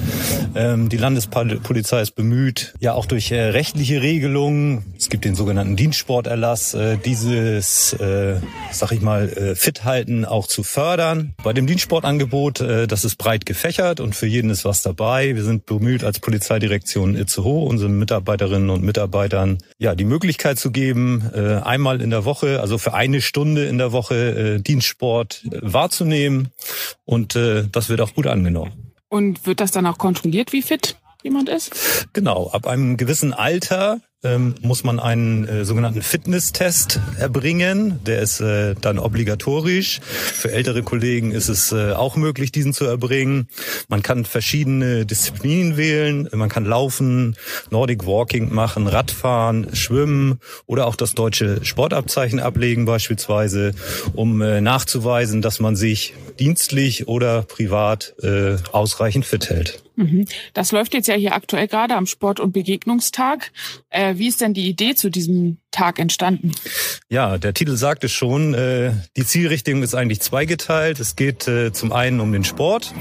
Ähm, 0.54 0.88
die 0.88 0.96
Landespolizei 0.96 2.00
ist 2.00 2.12
bemüht, 2.12 2.72
ja 2.80 2.94
auch 2.94 3.04
durch 3.04 3.30
äh, 3.32 3.40
rechtliche 3.50 4.00
Regelungen, 4.00 4.94
es 4.96 5.10
gibt 5.10 5.26
den 5.26 5.34
sogenannten 5.34 5.76
Dienstsporterlass, 5.76 6.72
äh, 6.72 6.96
dieses, 6.96 7.92
äh, 7.92 8.40
sag 8.72 8.92
ich 8.92 9.02
mal, 9.02 9.28
äh, 9.28 9.54
Fithalten 9.54 10.24
auch 10.24 10.46
zu 10.46 10.62
fördern. 10.62 11.34
Bei 11.44 11.52
dem 11.52 11.66
Dienstsportangebot, 11.66 12.60
das 12.60 13.04
ist 13.04 13.16
breit 13.16 13.44
gefächert 13.44 14.00
und 14.06 14.14
für 14.14 14.26
jeden 14.26 14.50
ist 14.50 14.64
was 14.64 14.82
dabei. 14.82 15.34
Wir 15.34 15.42
sind 15.42 15.66
bemüht 15.66 16.04
als 16.04 16.20
Polizeidirektion 16.20 17.16
Itzehoe 17.16 17.66
unseren 17.66 17.98
Mitarbeiterinnen 17.98 18.70
und 18.70 18.84
Mitarbeitern 18.84 19.58
ja 19.78 19.96
die 19.96 20.04
Möglichkeit 20.04 20.58
zu 20.58 20.70
geben, 20.70 21.28
äh, 21.34 21.56
einmal 21.56 22.00
in 22.00 22.10
der 22.10 22.24
Woche, 22.24 22.60
also 22.60 22.78
für 22.78 22.94
eine 22.94 23.20
Stunde 23.20 23.66
in 23.66 23.78
der 23.78 23.90
Woche 23.90 24.14
äh, 24.14 24.62
Dienstsport 24.62 25.42
äh, 25.50 25.58
wahrzunehmen 25.60 26.48
und 27.04 27.34
das 27.36 27.88
wird 27.88 28.00
auch 28.00 28.14
gut 28.14 28.26
angenommen. 28.26 28.92
Und 29.08 29.46
wird 29.46 29.60
das 29.60 29.70
dann 29.70 29.86
auch 29.86 29.98
kontrolliert, 29.98 30.52
wie 30.52 30.62
fit 30.62 30.96
jemand 31.22 31.48
ist? 31.48 32.08
Genau, 32.12 32.50
ab 32.50 32.66
einem 32.66 32.96
gewissen 32.96 33.32
Alter 33.32 34.00
ähm, 34.26 34.54
muss 34.60 34.84
man 34.84 34.98
einen 34.98 35.46
äh, 35.46 35.64
sogenannten 35.64 36.02
Fitnesstest 36.02 37.00
erbringen. 37.18 38.00
Der 38.04 38.20
ist 38.20 38.40
äh, 38.40 38.74
dann 38.80 38.98
obligatorisch. 38.98 40.00
Für 40.02 40.50
ältere 40.50 40.82
Kollegen 40.82 41.30
ist 41.30 41.48
es 41.48 41.72
äh, 41.72 41.92
auch 41.92 42.16
möglich, 42.16 42.52
diesen 42.52 42.72
zu 42.72 42.84
erbringen. 42.84 43.48
Man 43.88 44.02
kann 44.02 44.24
verschiedene 44.24 45.06
Disziplinen 45.06 45.76
wählen. 45.76 46.28
Man 46.32 46.48
kann 46.48 46.64
laufen, 46.64 47.36
Nordic 47.70 48.06
Walking 48.06 48.52
machen, 48.52 48.86
Radfahren, 48.86 49.74
schwimmen 49.74 50.40
oder 50.66 50.86
auch 50.86 50.96
das 50.96 51.14
deutsche 51.14 51.64
Sportabzeichen 51.64 52.40
ablegen 52.40 52.84
beispielsweise, 52.84 53.72
um 54.14 54.42
äh, 54.42 54.60
nachzuweisen, 54.60 55.42
dass 55.42 55.60
man 55.60 55.76
sich 55.76 56.14
dienstlich 56.38 57.08
oder 57.08 57.42
privat 57.42 58.14
äh, 58.22 58.56
ausreichend 58.72 59.24
fit 59.24 59.48
hält. 59.48 59.85
Mhm. 59.96 60.26
Das 60.52 60.72
läuft 60.72 60.94
jetzt 60.94 61.08
ja 61.08 61.14
hier 61.14 61.34
aktuell 61.34 61.66
gerade 61.66 61.96
am 61.96 62.06
Sport- 62.06 62.40
und 62.40 62.52
Begegnungstag. 62.52 63.52
Äh, 63.90 64.16
wie 64.16 64.28
ist 64.28 64.40
denn 64.40 64.54
die 64.54 64.68
Idee 64.68 64.94
zu 64.94 65.10
diesem 65.10 65.58
Tag 65.76 65.98
entstanden? 65.98 66.52
Ja, 67.10 67.36
der 67.36 67.52
Titel 67.52 67.76
sagt 67.76 68.02
es 68.02 68.12
schon. 68.12 68.54
Äh, 68.54 68.92
die 69.16 69.26
Zielrichtung 69.26 69.82
ist 69.82 69.94
eigentlich 69.94 70.20
zweigeteilt. 70.20 71.00
Es 71.00 71.16
geht 71.16 71.46
äh, 71.48 71.70
zum 71.70 71.92
einen 71.92 72.20
um 72.20 72.32
den 72.32 72.44
Sport, 72.44 72.94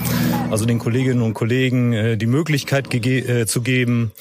also 0.52 0.66
den 0.66 0.78
Kolleginnen 0.78 1.22
und 1.22 1.34
Kollegen 1.34 1.94
äh, 1.94 2.18
die 2.18 2.26
Möglichkeit 2.26 2.94
äh, 2.94 3.46
zu 3.46 3.62
geben, 3.62 4.12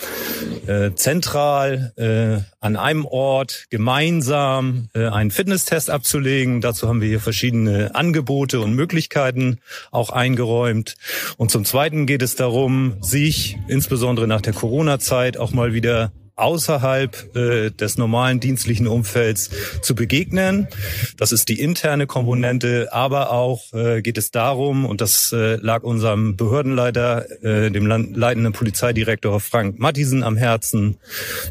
äh, 0.69 0.93
zentral 0.95 1.93
äh, 1.97 2.45
an 2.61 2.77
einem 2.77 3.05
Ort 3.05 3.67
gemeinsam 3.69 4.89
einen 4.95 5.31
Fitnesstest 5.31 5.91
abzulegen. 5.91 6.63
Dazu 6.63 6.89
haben 6.89 7.03
wir 7.03 7.09
hier 7.09 7.21
verschiedene 7.21 7.95
Angebote 7.95 8.61
und 8.61 8.73
Möglichkeiten 8.73 9.59
auch 9.91 10.09
eingeräumt. 10.09 10.95
Und 11.37 11.51
zum 11.51 11.67
Zweiten 11.67 12.07
geht 12.07 12.23
es 12.23 12.37
darum, 12.37 12.97
sich 13.03 13.59
insbesondere 13.69 14.27
nach 14.27 14.41
der 14.41 14.55
Corona-Zeit 14.55 15.37
auch 15.37 15.53
mal 15.53 15.75
wieder 15.75 16.13
außerhalb 16.37 17.37
äh, 17.37 17.71
des 17.71 17.97
normalen 17.99 18.41
dienstlichen 18.41 18.87
Umfelds 18.87 19.51
zu 19.83 19.95
begegnen. 19.95 20.69
Das 21.17 21.33
ist 21.33 21.49
die 21.49 21.61
interne 21.61 22.07
Komponente, 22.07 22.89
aber 22.93 23.31
auch 23.31 23.73
äh, 23.73 24.03
geht 24.03 24.19
es 24.19 24.31
darum, 24.31 24.85
und 24.85 25.01
das 25.01 25.33
äh, 25.33 25.57
lag 25.57 25.83
unserem 25.83 26.37
Behördenleiter, 26.37 27.27
äh, 27.43 27.71
dem 27.71 27.87
leitenden 27.87 28.53
Polizeidirektor 28.53 29.41
Frank 29.41 29.79
Mattisen 29.79 30.23
am 30.23 30.37
Herzen, 30.37 30.97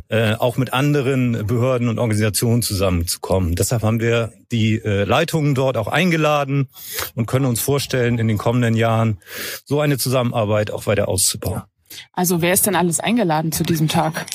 äh, 0.09 0.33
auch 0.33 0.57
mit 0.57 0.73
anderen 0.73 1.45
Behörden 1.47 1.87
und 1.87 1.99
Organisationen 1.99 2.61
zusammenzukommen. 2.61 3.55
Deshalb 3.55 3.83
haben 3.83 3.99
wir 3.99 4.33
die 4.51 4.81
äh, 4.83 5.03
Leitungen 5.03 5.55
dort 5.55 5.77
auch 5.77 5.87
eingeladen 5.87 6.67
und 7.15 7.25
können 7.25 7.45
uns 7.45 7.61
vorstellen, 7.61 8.19
in 8.19 8.27
den 8.27 8.37
kommenden 8.37 8.75
Jahren 8.75 9.19
so 9.65 9.79
eine 9.79 9.97
Zusammenarbeit 9.97 10.71
auch 10.71 10.85
weiter 10.85 11.07
auszubauen. 11.07 11.63
Also 12.11 12.41
wer 12.41 12.53
ist 12.53 12.65
denn 12.65 12.75
alles 12.75 12.99
eingeladen 12.99 13.51
zu 13.51 13.63
diesem 13.63 13.87
Tag? 13.87 14.25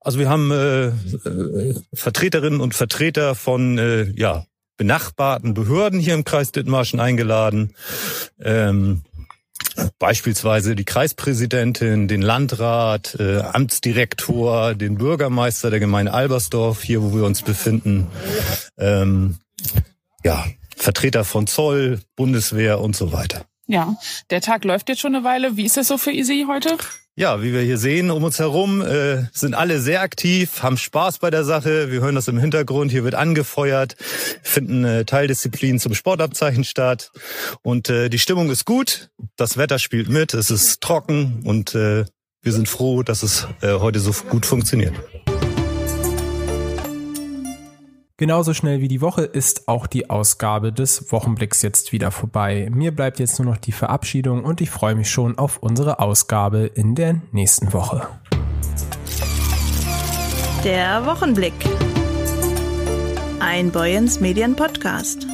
Also 0.00 0.18
wir 0.18 0.28
haben 0.28 0.50
äh, 0.50 0.86
äh, 0.86 1.74
Vertreterinnen 1.92 2.60
und 2.60 2.74
Vertreter 2.74 3.34
von 3.34 3.78
äh, 3.78 4.10
ja, 4.16 4.46
benachbarten 4.76 5.52
Behörden 5.52 6.00
hier 6.00 6.14
im 6.14 6.24
Kreis 6.24 6.52
Dithmarschen 6.52 7.00
eingeladen. 7.00 7.74
Ähm, 8.40 9.02
Beispielsweise 9.98 10.74
die 10.74 10.84
Kreispräsidentin, 10.84 12.08
den 12.08 12.22
Landrat, 12.22 13.16
äh, 13.18 13.40
Amtsdirektor, 13.40 14.74
den 14.74 14.96
Bürgermeister 14.96 15.70
der 15.70 15.80
Gemeinde 15.80 16.12
Albersdorf, 16.12 16.82
hier 16.82 17.02
wo 17.02 17.14
wir 17.14 17.24
uns 17.24 17.42
befinden. 17.42 18.08
Ähm, 18.78 19.36
ja, 20.24 20.44
Vertreter 20.76 21.24
von 21.24 21.46
Zoll, 21.46 22.00
Bundeswehr 22.16 22.80
und 22.80 22.96
so 22.96 23.12
weiter. 23.12 23.44
Ja, 23.70 23.94
der 24.30 24.40
Tag 24.40 24.64
läuft 24.64 24.88
jetzt 24.88 25.00
schon 25.00 25.14
eine 25.14 25.22
Weile. 25.22 25.56
Wie 25.56 25.64
ist 25.64 25.76
das 25.76 25.86
so 25.86 25.96
für 25.96 26.10
Sie 26.24 26.46
heute? 26.46 26.76
Ja, 27.14 27.40
wie 27.40 27.52
wir 27.52 27.60
hier 27.60 27.78
sehen, 27.78 28.10
um 28.10 28.24
uns 28.24 28.40
herum 28.40 28.82
äh, 28.82 29.26
sind 29.32 29.54
alle 29.54 29.80
sehr 29.80 30.00
aktiv, 30.00 30.64
haben 30.64 30.76
Spaß 30.76 31.20
bei 31.20 31.30
der 31.30 31.44
Sache. 31.44 31.92
Wir 31.92 32.00
hören 32.00 32.16
das 32.16 32.26
im 32.26 32.36
Hintergrund. 32.36 32.90
Hier 32.90 33.04
wird 33.04 33.14
angefeuert, 33.14 33.94
finden 34.42 34.84
äh, 34.84 35.04
Teildisziplinen 35.04 35.78
zum 35.78 35.94
Sportabzeichen 35.94 36.64
statt. 36.64 37.12
Und 37.62 37.88
äh, 37.90 38.08
die 38.08 38.18
Stimmung 38.18 38.50
ist 38.50 38.64
gut. 38.64 39.10
Das 39.36 39.56
Wetter 39.56 39.78
spielt 39.78 40.08
mit. 40.08 40.34
Es 40.34 40.50
ist 40.50 40.80
trocken 40.80 41.42
und 41.44 41.76
äh, 41.76 42.06
wir 42.42 42.52
sind 42.52 42.68
froh, 42.68 43.04
dass 43.04 43.22
es 43.22 43.46
äh, 43.60 43.74
heute 43.74 44.00
so 44.00 44.12
gut 44.30 44.46
funktioniert. 44.46 44.94
Genauso 48.20 48.52
schnell 48.52 48.82
wie 48.82 48.88
die 48.88 49.00
Woche 49.00 49.22
ist 49.22 49.66
auch 49.66 49.86
die 49.86 50.10
Ausgabe 50.10 50.74
des 50.74 51.10
Wochenblicks 51.10 51.62
jetzt 51.62 51.90
wieder 51.90 52.10
vorbei. 52.10 52.68
Mir 52.70 52.94
bleibt 52.94 53.18
jetzt 53.18 53.38
nur 53.38 53.50
noch 53.50 53.56
die 53.56 53.72
Verabschiedung 53.72 54.44
und 54.44 54.60
ich 54.60 54.68
freue 54.68 54.94
mich 54.94 55.08
schon 55.08 55.38
auf 55.38 55.56
unsere 55.62 56.00
Ausgabe 56.00 56.66
in 56.66 56.94
der 56.94 57.22
nächsten 57.32 57.72
Woche. 57.72 58.06
Der 60.62 61.06
Wochenblick. 61.06 61.54
Ein 63.38 63.70
Boyens 63.70 64.20
Medien 64.20 64.54
Podcast. 64.54 65.26